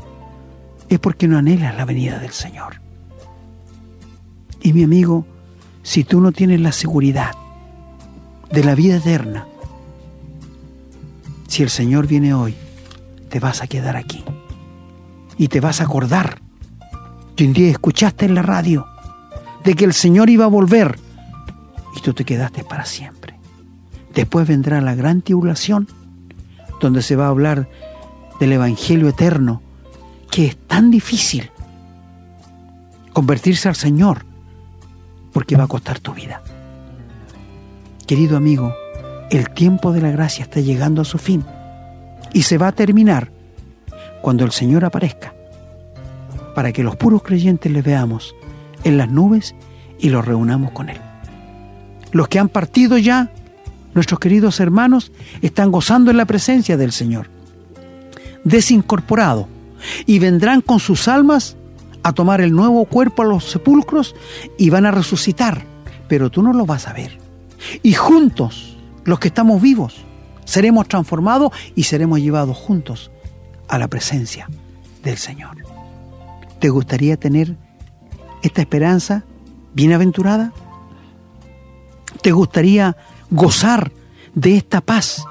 es 0.88 1.00
porque 1.00 1.26
no 1.26 1.36
anhelas 1.36 1.76
la 1.76 1.84
venida 1.84 2.20
del 2.20 2.30
Señor. 2.30 2.80
Y 4.62 4.72
mi 4.72 4.84
amigo, 4.84 5.26
si 5.82 6.04
tú 6.04 6.20
no 6.20 6.30
tienes 6.30 6.60
la 6.60 6.70
seguridad 6.70 7.32
de 8.52 8.62
la 8.62 8.76
vida 8.76 8.98
eterna, 8.98 9.48
si 11.48 11.64
el 11.64 11.70
Señor 11.70 12.06
viene 12.06 12.34
hoy, 12.34 12.54
te 13.30 13.40
vas 13.40 13.62
a 13.62 13.66
quedar 13.66 13.96
aquí 13.96 14.22
y 15.36 15.48
te 15.48 15.58
vas 15.58 15.80
a 15.80 15.84
acordar 15.86 16.40
que 17.34 17.46
un 17.46 17.52
día 17.52 17.72
escuchaste 17.72 18.26
en 18.26 18.36
la 18.36 18.42
radio 18.42 18.86
de 19.64 19.74
que 19.74 19.84
el 19.84 19.92
Señor 19.92 20.30
iba 20.30 20.44
a 20.44 20.46
volver 20.46 21.02
y 21.94 22.00
tú 22.00 22.14
te 22.14 22.24
quedaste 22.24 22.64
para 22.64 22.84
siempre. 22.84 23.34
Después 24.14 24.46
vendrá 24.46 24.80
la 24.80 24.94
gran 24.94 25.22
tribulación 25.22 25.88
donde 26.80 27.02
se 27.02 27.16
va 27.16 27.26
a 27.26 27.30
hablar 27.30 27.68
del 28.40 28.52
Evangelio 28.52 29.08
eterno 29.08 29.62
que 30.30 30.46
es 30.46 30.56
tan 30.56 30.90
difícil 30.90 31.50
convertirse 33.12 33.68
al 33.68 33.76
Señor 33.76 34.24
porque 35.32 35.56
va 35.56 35.64
a 35.64 35.68
costar 35.68 35.98
tu 36.00 36.12
vida. 36.12 36.42
Querido 38.06 38.36
amigo, 38.36 38.74
el 39.30 39.50
tiempo 39.50 39.92
de 39.92 40.00
la 40.00 40.10
gracia 40.10 40.42
está 40.42 40.60
llegando 40.60 41.02
a 41.02 41.04
su 41.04 41.18
fin 41.18 41.44
y 42.32 42.42
se 42.42 42.58
va 42.58 42.68
a 42.68 42.72
terminar 42.72 43.30
cuando 44.20 44.44
el 44.44 44.52
Señor 44.52 44.84
aparezca 44.84 45.34
para 46.54 46.72
que 46.72 46.82
los 46.82 46.96
puros 46.96 47.22
creyentes 47.22 47.70
le 47.70 47.82
veamos 47.82 48.34
en 48.84 48.98
las 48.98 49.08
nubes 49.08 49.54
y 49.98 50.10
los 50.10 50.24
reunamos 50.24 50.72
con 50.72 50.88
Él. 50.88 51.00
Los 52.14 52.28
que 52.28 52.38
han 52.38 52.48
partido 52.48 52.96
ya, 52.96 53.32
nuestros 53.92 54.20
queridos 54.20 54.60
hermanos, 54.60 55.10
están 55.42 55.72
gozando 55.72 56.12
en 56.12 56.16
la 56.16 56.26
presencia 56.26 56.76
del 56.76 56.92
Señor, 56.92 57.28
desincorporado, 58.44 59.48
y 60.06 60.20
vendrán 60.20 60.60
con 60.60 60.78
sus 60.78 61.08
almas 61.08 61.56
a 62.04 62.12
tomar 62.12 62.40
el 62.40 62.52
nuevo 62.52 62.84
cuerpo 62.84 63.22
a 63.22 63.26
los 63.26 63.50
sepulcros 63.50 64.14
y 64.56 64.70
van 64.70 64.86
a 64.86 64.92
resucitar, 64.92 65.64
pero 66.06 66.30
tú 66.30 66.40
no 66.40 66.52
lo 66.52 66.66
vas 66.66 66.86
a 66.86 66.92
ver. 66.92 67.18
Y 67.82 67.94
juntos, 67.94 68.76
los 69.04 69.18
que 69.18 69.28
estamos 69.28 69.60
vivos, 69.60 70.04
seremos 70.44 70.86
transformados 70.86 71.50
y 71.74 71.82
seremos 71.82 72.20
llevados 72.20 72.56
juntos 72.56 73.10
a 73.66 73.76
la 73.76 73.88
presencia 73.88 74.48
del 75.02 75.18
Señor. 75.18 75.56
¿Te 76.60 76.68
gustaría 76.68 77.16
tener 77.16 77.56
esta 78.42 78.60
esperanza 78.60 79.24
bienaventurada? 79.74 80.52
¿Te 82.24 82.32
gustaría 82.32 82.96
gozar 83.30 83.92
de 84.34 84.56
esta 84.56 84.80
paz 84.80 85.26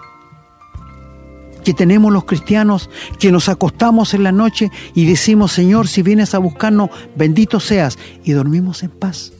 que 1.63 1.73
tenemos 1.73 2.13
los 2.13 2.25
cristianos, 2.25 2.87
que 3.17 3.31
nos 3.31 3.49
acostamos 3.49 4.13
en 4.13 4.21
la 4.21 4.31
noche 4.31 4.69
y 4.93 5.05
decimos, 5.07 5.53
Señor, 5.53 5.87
si 5.87 6.03
vienes 6.03 6.35
a 6.35 6.37
buscarnos, 6.37 6.91
bendito 7.15 7.59
seas, 7.59 7.97
y 8.23 8.33
dormimos 8.33 8.83
en 8.83 8.91
paz. 8.91 9.33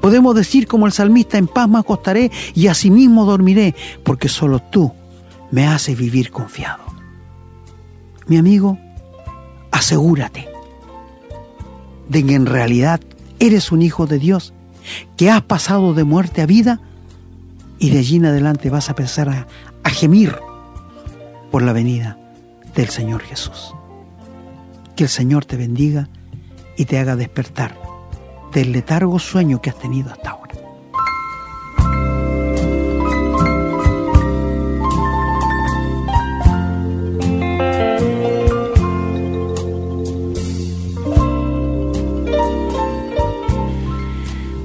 Podemos 0.00 0.36
decir 0.36 0.68
como 0.68 0.86
el 0.86 0.92
salmista, 0.92 1.38
en 1.38 1.48
paz 1.48 1.68
me 1.68 1.80
acostaré 1.80 2.30
y 2.54 2.68
asimismo 2.68 3.24
dormiré, 3.24 3.74
porque 4.04 4.28
solo 4.28 4.60
tú 4.60 4.92
me 5.50 5.66
haces 5.66 5.98
vivir 5.98 6.30
confiado. 6.30 6.84
Mi 8.28 8.36
amigo, 8.36 8.78
asegúrate 9.72 10.48
de 12.08 12.24
que 12.24 12.34
en 12.36 12.46
realidad 12.46 13.00
eres 13.40 13.72
un 13.72 13.82
hijo 13.82 14.06
de 14.06 14.20
Dios, 14.20 14.54
que 15.16 15.30
has 15.30 15.42
pasado 15.42 15.94
de 15.94 16.04
muerte 16.04 16.42
a 16.42 16.46
vida 16.46 16.80
y 17.78 17.90
de 17.90 17.98
allí 17.98 18.16
en 18.16 18.26
adelante 18.26 18.70
vas 18.70 18.88
a 18.88 18.92
empezar 18.92 19.28
a, 19.28 19.46
gemir 19.90 20.36
por 21.50 21.62
la 21.62 21.72
venida 21.72 22.16
del 22.76 22.88
Señor 22.90 23.22
Jesús. 23.22 23.74
Que 24.94 25.04
el 25.04 25.10
Señor 25.10 25.44
te 25.44 25.56
bendiga 25.56 26.08
y 26.76 26.84
te 26.84 26.98
haga 26.98 27.16
despertar 27.16 27.76
del 28.52 28.70
letargo 28.70 29.18
sueño 29.18 29.60
que 29.60 29.70
has 29.70 29.78
tenido 29.78 30.12
hasta 30.12 30.30
ahora. 30.30 30.49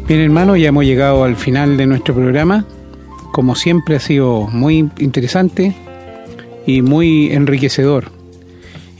Bien 0.07 0.21
hermano, 0.21 0.55
ya 0.55 0.69
hemos 0.69 0.85
llegado 0.85 1.23
al 1.23 1.35
final 1.35 1.77
de 1.77 1.87
nuestro 1.87 2.13
programa. 2.13 2.65
Como 3.31 3.55
siempre 3.55 3.95
ha 3.95 3.99
sido 3.99 4.47
muy 4.51 4.89
interesante, 4.99 5.75
y 6.65 6.81
muy 6.81 7.31
enriquecedor. 7.31 8.11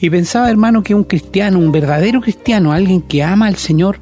Y 0.00 0.10
pensaba, 0.10 0.50
hermano, 0.50 0.82
que 0.82 0.94
un 0.94 1.04
cristiano, 1.04 1.58
un 1.58 1.72
verdadero 1.72 2.20
cristiano, 2.20 2.72
alguien 2.72 3.02
que 3.02 3.22
ama 3.22 3.46
al 3.46 3.56
Señor, 3.56 3.98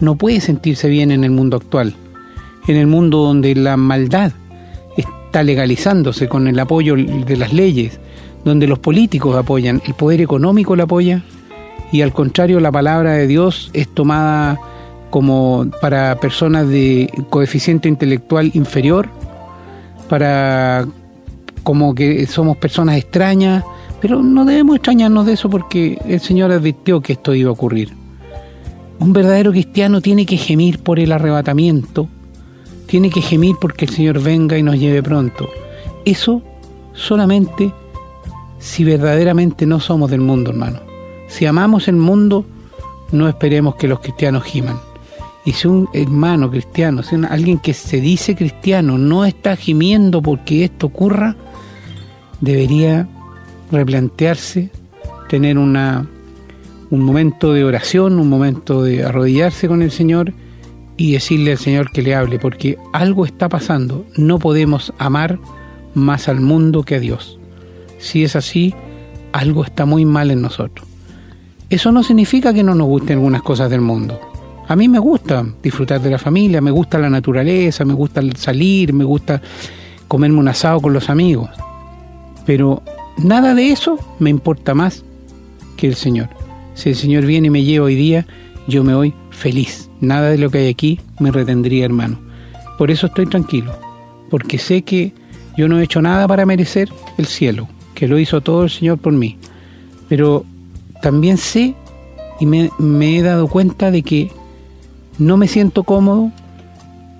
no 0.00 0.16
puede 0.16 0.40
sentirse 0.40 0.88
bien 0.88 1.10
en 1.10 1.24
el 1.24 1.30
mundo 1.30 1.56
actual, 1.56 1.94
en 2.66 2.76
el 2.76 2.86
mundo 2.86 3.18
donde 3.18 3.54
la 3.54 3.76
maldad 3.76 4.32
está 4.96 5.42
legalizándose 5.42 6.28
con 6.28 6.46
el 6.46 6.58
apoyo 6.58 6.94
de 6.94 7.36
las 7.36 7.52
leyes, 7.52 7.98
donde 8.44 8.68
los 8.68 8.78
políticos 8.78 9.36
apoyan, 9.36 9.82
el 9.86 9.94
poder 9.94 10.20
económico 10.20 10.76
la 10.76 10.84
apoya, 10.84 11.22
y 11.90 12.02
al 12.02 12.12
contrario 12.12 12.60
la 12.60 12.70
palabra 12.70 13.12
de 13.12 13.26
Dios 13.26 13.70
es 13.72 13.88
tomada 13.88 14.58
como 15.10 15.66
para 15.80 16.18
personas 16.20 16.68
de 16.68 17.10
coeficiente 17.30 17.88
intelectual 17.88 18.50
inferior, 18.54 19.08
para 20.08 20.86
como 21.62 21.94
que 21.94 22.26
somos 22.26 22.56
personas 22.56 22.96
extrañas, 22.96 23.64
pero 24.00 24.22
no 24.22 24.44
debemos 24.44 24.76
extrañarnos 24.76 25.26
de 25.26 25.34
eso 25.34 25.50
porque 25.50 25.98
el 26.06 26.20
Señor 26.20 26.52
advirtió 26.52 27.00
que 27.00 27.14
esto 27.14 27.34
iba 27.34 27.50
a 27.50 27.52
ocurrir. 27.52 27.92
Un 29.00 29.12
verdadero 29.12 29.52
cristiano 29.52 30.00
tiene 30.00 30.26
que 30.26 30.36
gemir 30.36 30.80
por 30.82 30.98
el 30.98 31.12
arrebatamiento, 31.12 32.08
tiene 32.86 33.10
que 33.10 33.20
gemir 33.20 33.56
porque 33.60 33.84
el 33.84 33.92
Señor 33.92 34.22
venga 34.22 34.58
y 34.58 34.62
nos 34.62 34.78
lleve 34.78 35.02
pronto. 35.02 35.48
Eso 36.04 36.42
solamente 36.94 37.72
si 38.58 38.84
verdaderamente 38.84 39.66
no 39.66 39.80
somos 39.80 40.10
del 40.10 40.20
mundo, 40.20 40.50
hermano. 40.50 40.80
Si 41.28 41.46
amamos 41.46 41.88
el 41.88 41.96
mundo, 41.96 42.44
no 43.12 43.28
esperemos 43.28 43.76
que 43.76 43.88
los 43.88 44.00
cristianos 44.00 44.44
giman. 44.44 44.87
Y 45.48 45.54
si 45.54 45.66
un 45.66 45.88
hermano 45.94 46.50
cristiano, 46.50 47.02
si 47.02 47.16
alguien 47.16 47.58
que 47.58 47.72
se 47.72 48.02
dice 48.02 48.36
cristiano, 48.36 48.98
no 48.98 49.24
está 49.24 49.56
gimiendo 49.56 50.20
porque 50.20 50.62
esto 50.62 50.88
ocurra, 50.88 51.36
debería 52.42 53.08
replantearse, 53.72 54.68
tener 55.30 55.56
una, 55.56 56.06
un 56.90 57.00
momento 57.00 57.54
de 57.54 57.64
oración, 57.64 58.18
un 58.18 58.28
momento 58.28 58.82
de 58.82 59.04
arrodillarse 59.04 59.68
con 59.68 59.80
el 59.80 59.90
Señor 59.90 60.34
y 60.98 61.12
decirle 61.12 61.52
al 61.52 61.58
Señor 61.58 61.92
que 61.92 62.02
le 62.02 62.14
hable, 62.14 62.38
porque 62.38 62.76
algo 62.92 63.24
está 63.24 63.48
pasando. 63.48 64.04
No 64.18 64.38
podemos 64.38 64.92
amar 64.98 65.38
más 65.94 66.28
al 66.28 66.40
mundo 66.40 66.82
que 66.82 66.96
a 66.96 67.00
Dios. 67.00 67.38
Si 67.96 68.22
es 68.22 68.36
así, 68.36 68.74
algo 69.32 69.64
está 69.64 69.86
muy 69.86 70.04
mal 70.04 70.30
en 70.30 70.42
nosotros. 70.42 70.86
Eso 71.70 71.90
no 71.90 72.02
significa 72.02 72.52
que 72.52 72.62
no 72.62 72.74
nos 72.74 72.86
gusten 72.86 73.16
algunas 73.16 73.40
cosas 73.40 73.70
del 73.70 73.80
mundo. 73.80 74.20
A 74.68 74.76
mí 74.76 74.86
me 74.86 74.98
gusta 74.98 75.46
disfrutar 75.62 75.98
de 76.02 76.10
la 76.10 76.18
familia, 76.18 76.60
me 76.60 76.70
gusta 76.70 76.98
la 76.98 77.08
naturaleza, 77.08 77.86
me 77.86 77.94
gusta 77.94 78.20
salir, 78.36 78.92
me 78.92 79.04
gusta 79.04 79.40
comerme 80.06 80.38
un 80.38 80.48
asado 80.48 80.82
con 80.82 80.92
los 80.92 81.08
amigos. 81.08 81.48
Pero 82.44 82.82
nada 83.16 83.54
de 83.54 83.70
eso 83.70 83.98
me 84.18 84.28
importa 84.28 84.74
más 84.74 85.04
que 85.78 85.86
el 85.86 85.94
Señor. 85.94 86.28
Si 86.74 86.90
el 86.90 86.96
Señor 86.96 87.24
viene 87.24 87.46
y 87.46 87.50
me 87.50 87.64
lleva 87.64 87.86
hoy 87.86 87.94
día, 87.94 88.26
yo 88.66 88.84
me 88.84 88.94
voy 88.94 89.14
feliz. 89.30 89.88
Nada 90.02 90.28
de 90.28 90.36
lo 90.36 90.50
que 90.50 90.58
hay 90.58 90.68
aquí 90.68 91.00
me 91.18 91.30
retendría, 91.30 91.86
hermano. 91.86 92.18
Por 92.76 92.90
eso 92.90 93.06
estoy 93.06 93.24
tranquilo, 93.24 93.72
porque 94.28 94.58
sé 94.58 94.82
que 94.82 95.14
yo 95.56 95.66
no 95.66 95.80
he 95.80 95.84
hecho 95.84 96.02
nada 96.02 96.28
para 96.28 96.44
merecer 96.44 96.90
el 97.16 97.24
cielo, 97.24 97.68
que 97.94 98.06
lo 98.06 98.18
hizo 98.18 98.42
todo 98.42 98.64
el 98.64 98.70
Señor 98.70 98.98
por 98.98 99.14
mí. 99.14 99.38
Pero 100.10 100.44
también 101.00 101.38
sé 101.38 101.74
y 102.38 102.44
me, 102.44 102.70
me 102.78 103.16
he 103.16 103.22
dado 103.22 103.48
cuenta 103.48 103.90
de 103.90 104.02
que 104.02 104.30
no 105.18 105.36
me 105.36 105.48
siento 105.48 105.82
cómodo, 105.82 106.30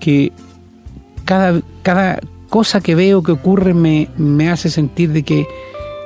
que 0.01 0.33
cada, 1.25 1.61
cada 1.83 2.21
cosa 2.49 2.81
que 2.81 2.95
veo 2.95 3.23
que 3.23 3.33
ocurre 3.33 3.75
me, 3.75 4.09
me 4.17 4.51
hace 4.51 4.71
sentir 4.71 5.13
de 5.13 5.23
que 5.23 5.47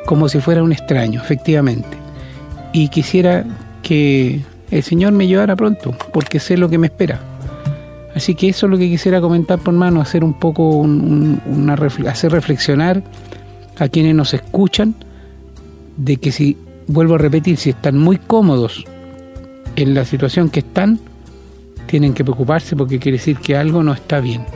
como 0.06 0.28
si 0.28 0.40
fuera 0.40 0.62
un 0.62 0.72
extraño, 0.72 1.20
efectivamente. 1.20 1.96
Y 2.72 2.88
quisiera 2.88 3.44
que 3.82 4.40
el 4.70 4.82
Señor 4.82 5.12
me 5.12 5.26
llevara 5.26 5.54
pronto, 5.54 5.94
porque 6.12 6.40
sé 6.40 6.56
lo 6.56 6.68
que 6.68 6.78
me 6.78 6.86
espera. 6.88 7.20
Así 8.14 8.34
que 8.34 8.48
eso 8.48 8.66
es 8.66 8.70
lo 8.70 8.78
que 8.78 8.88
quisiera 8.88 9.20
comentar 9.20 9.58
por 9.58 9.74
mano, 9.74 10.00
hacer 10.00 10.24
un 10.24 10.34
poco 10.34 10.68
una 10.68 11.74
hacer 12.08 12.32
reflexionar 12.32 13.02
a 13.78 13.88
quienes 13.88 14.14
nos 14.14 14.34
escuchan 14.34 14.94
de 15.96 16.16
que 16.16 16.32
si 16.32 16.56
vuelvo 16.86 17.14
a 17.14 17.18
repetir, 17.18 17.56
si 17.56 17.70
están 17.70 17.98
muy 17.98 18.18
cómodos 18.18 18.84
en 19.76 19.94
la 19.94 20.04
situación 20.04 20.50
que 20.50 20.60
están, 20.60 21.00
tienen 21.92 22.14
que 22.14 22.24
preocuparse 22.24 22.74
porque 22.74 22.98
quiere 22.98 23.18
decir 23.18 23.36
que 23.36 23.54
algo 23.54 23.82
no 23.82 23.92
está 23.92 24.18
bien 24.18 24.46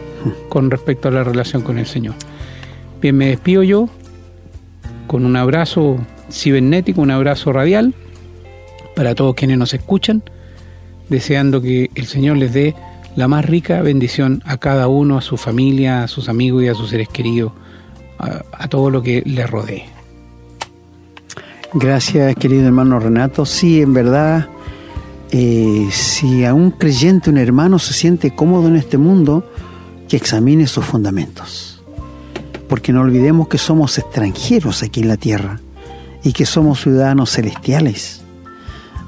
con 0.49 0.71
respecto 0.71 1.09
a 1.09 1.11
la 1.11 1.23
relación 1.23 1.61
con 1.61 1.77
el 1.77 1.85
Señor. 1.85 2.15
Bien, 3.03 3.15
me 3.15 3.27
despido 3.27 3.63
yo 3.63 3.91
con 5.07 5.27
un 5.27 5.37
abrazo 5.37 5.99
cibernético, 6.33 7.03
un 7.03 7.11
abrazo 7.11 7.53
radial 7.53 7.93
para 8.95 9.15
todos 9.15 9.35
quienes 9.35 9.59
nos 9.59 9.75
escuchan, 9.75 10.23
deseando 11.11 11.61
que 11.61 11.91
el 11.95 12.07
Señor 12.07 12.39
les 12.39 12.55
dé 12.55 12.75
la 13.17 13.29
más 13.29 13.45
rica 13.45 13.83
bendición 13.83 14.43
a 14.47 14.57
cada 14.57 14.89
uno, 14.89 15.19
a 15.19 15.21
su 15.21 15.37
familia, 15.37 16.05
a 16.05 16.09
sus 16.09 16.31
amigos 16.31 16.65
y 16.65 16.69
a 16.69 16.75
sus 16.75 16.89
seres 16.89 17.11
queridos, 17.11 17.53
a, 18.19 18.67
todo 18.69 18.89
lo 18.89 19.03
que 19.03 19.23
les 19.27 19.51
rodee. 19.51 19.85
Gracias, 21.75 22.35
querido 22.37 22.65
hermano 22.65 22.99
Renato. 22.99 23.45
Sí, 23.45 23.83
en 23.83 23.93
verdad, 23.93 24.49
eh, 25.31 25.89
si 25.91 26.45
a 26.45 26.55
un 26.55 26.71
creyente, 26.71 27.31
un 27.31 27.39
hermano 27.39 27.79
se 27.79 27.93
siente 27.93 28.35
cómodo 28.35 28.69
en 28.69 28.77
este 28.77 28.99
mundo, 28.99 29.45
que 30.09 30.17
examine 30.17 30.67
sus 30.67 30.85
fundamentos. 30.85 31.83
Porque 32.69 32.93
no 32.93 33.01
olvidemos 33.01 33.49
que 33.49 33.59
somos 33.59 33.99
extranjeros 33.99 34.83
aquí 34.83 35.01
en 35.01 35.09
la 35.09 35.17
tierra 35.17 35.61
y 36.23 36.33
que 36.33 36.47
somos 36.47 36.81
ciudadanos 36.81 37.31
celestiales. 37.31 38.23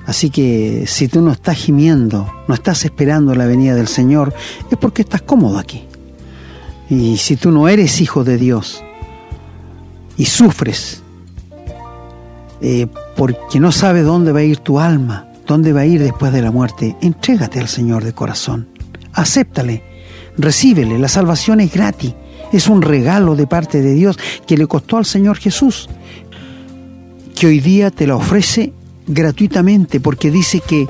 Así 0.06 0.30
que 0.30 0.84
si 0.86 1.08
tú 1.08 1.20
no 1.20 1.32
estás 1.32 1.56
gimiendo, 1.56 2.32
no 2.48 2.54
estás 2.54 2.84
esperando 2.84 3.34
la 3.34 3.46
venida 3.46 3.74
del 3.74 3.88
Señor, 3.88 4.34
es 4.70 4.78
porque 4.78 5.02
estás 5.02 5.22
cómodo 5.22 5.58
aquí. 5.58 5.84
Y 6.88 7.18
si 7.18 7.36
tú 7.36 7.50
no 7.50 7.68
eres 7.68 8.00
hijo 8.00 8.24
de 8.24 8.38
Dios 8.38 8.82
y 10.16 10.24
sufres 10.24 11.02
eh, 12.60 12.86
porque 13.16 13.60
no 13.60 13.70
sabes 13.70 14.04
dónde 14.04 14.32
va 14.32 14.40
a 14.40 14.44
ir 14.44 14.58
tu 14.58 14.80
alma, 14.80 15.27
dónde 15.48 15.72
va 15.72 15.80
a 15.80 15.86
ir 15.86 16.00
después 16.00 16.32
de 16.32 16.42
la 16.42 16.52
muerte, 16.52 16.94
entrégate 17.00 17.58
al 17.58 17.68
Señor 17.68 18.04
de 18.04 18.12
corazón. 18.12 18.68
Acéptale, 19.14 19.82
recíbele. 20.36 20.98
La 20.98 21.08
salvación 21.08 21.58
es 21.60 21.72
gratis. 21.72 22.14
Es 22.52 22.68
un 22.68 22.82
regalo 22.82 23.34
de 23.34 23.46
parte 23.46 23.80
de 23.80 23.94
Dios 23.94 24.18
que 24.46 24.56
le 24.56 24.66
costó 24.66 24.98
al 24.98 25.06
Señor 25.06 25.38
Jesús, 25.38 25.88
que 27.34 27.46
hoy 27.46 27.60
día 27.60 27.90
te 27.90 28.06
la 28.06 28.16
ofrece 28.16 28.72
gratuitamente 29.06 30.00
porque 30.00 30.30
dice 30.30 30.60
que 30.60 30.86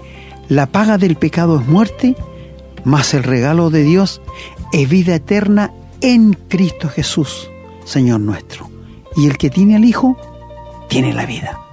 la 0.48 0.66
paga 0.66 0.98
del 0.98 1.16
pecado 1.16 1.60
es 1.60 1.66
muerte, 1.66 2.16
mas 2.84 3.14
el 3.14 3.22
regalo 3.22 3.70
de 3.70 3.84
Dios 3.84 4.20
es 4.72 4.88
vida 4.88 5.14
eterna 5.14 5.72
en 6.00 6.34
Cristo 6.48 6.88
Jesús, 6.88 7.48
Señor 7.84 8.20
nuestro. 8.20 8.70
Y 9.16 9.26
el 9.26 9.36
que 9.36 9.50
tiene 9.50 9.76
al 9.76 9.84
Hijo, 9.84 10.16
tiene 10.88 11.12
la 11.12 11.26
vida. 11.26 11.67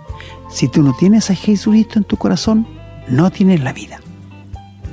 Si 0.55 0.69
tú 0.69 0.83
no 0.83 0.93
tienes 0.93 1.29
a 1.29 1.35
Jesucristo 1.35 1.99
en 1.99 2.05
tu 2.05 2.15
corazón, 2.15 2.65
no 3.09 3.29
tienes 3.29 3.61
la 3.61 3.73
vida. 3.73 3.99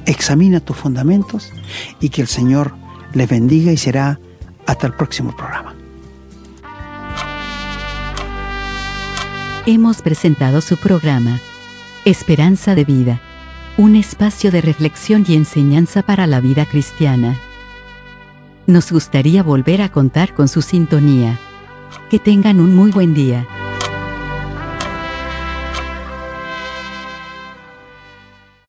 Examina 0.06 0.58
tus 0.58 0.76
fundamentos 0.76 1.52
y 2.00 2.08
que 2.08 2.20
el 2.20 2.26
Señor 2.26 2.74
les 3.12 3.28
bendiga 3.28 3.70
y 3.70 3.76
será 3.76 4.18
hasta 4.66 4.88
el 4.88 4.94
próximo 4.94 5.36
programa. 5.36 5.76
Hemos 9.64 10.02
presentado 10.02 10.62
su 10.62 10.76
programa 10.78 11.38
Esperanza 12.04 12.74
de 12.74 12.84
Vida, 12.84 13.20
un 13.76 13.94
espacio 13.94 14.50
de 14.50 14.62
reflexión 14.62 15.24
y 15.28 15.36
enseñanza 15.36 16.02
para 16.02 16.26
la 16.26 16.40
vida 16.40 16.66
cristiana. 16.66 17.38
Nos 18.66 18.90
gustaría 18.90 19.44
volver 19.44 19.80
a 19.80 19.92
contar 19.92 20.34
con 20.34 20.48
su 20.48 20.60
sintonía. 20.60 21.38
Que 22.10 22.18
tengan 22.18 22.58
un 22.58 22.74
muy 22.74 22.90
buen 22.90 23.14
día. 23.14 23.46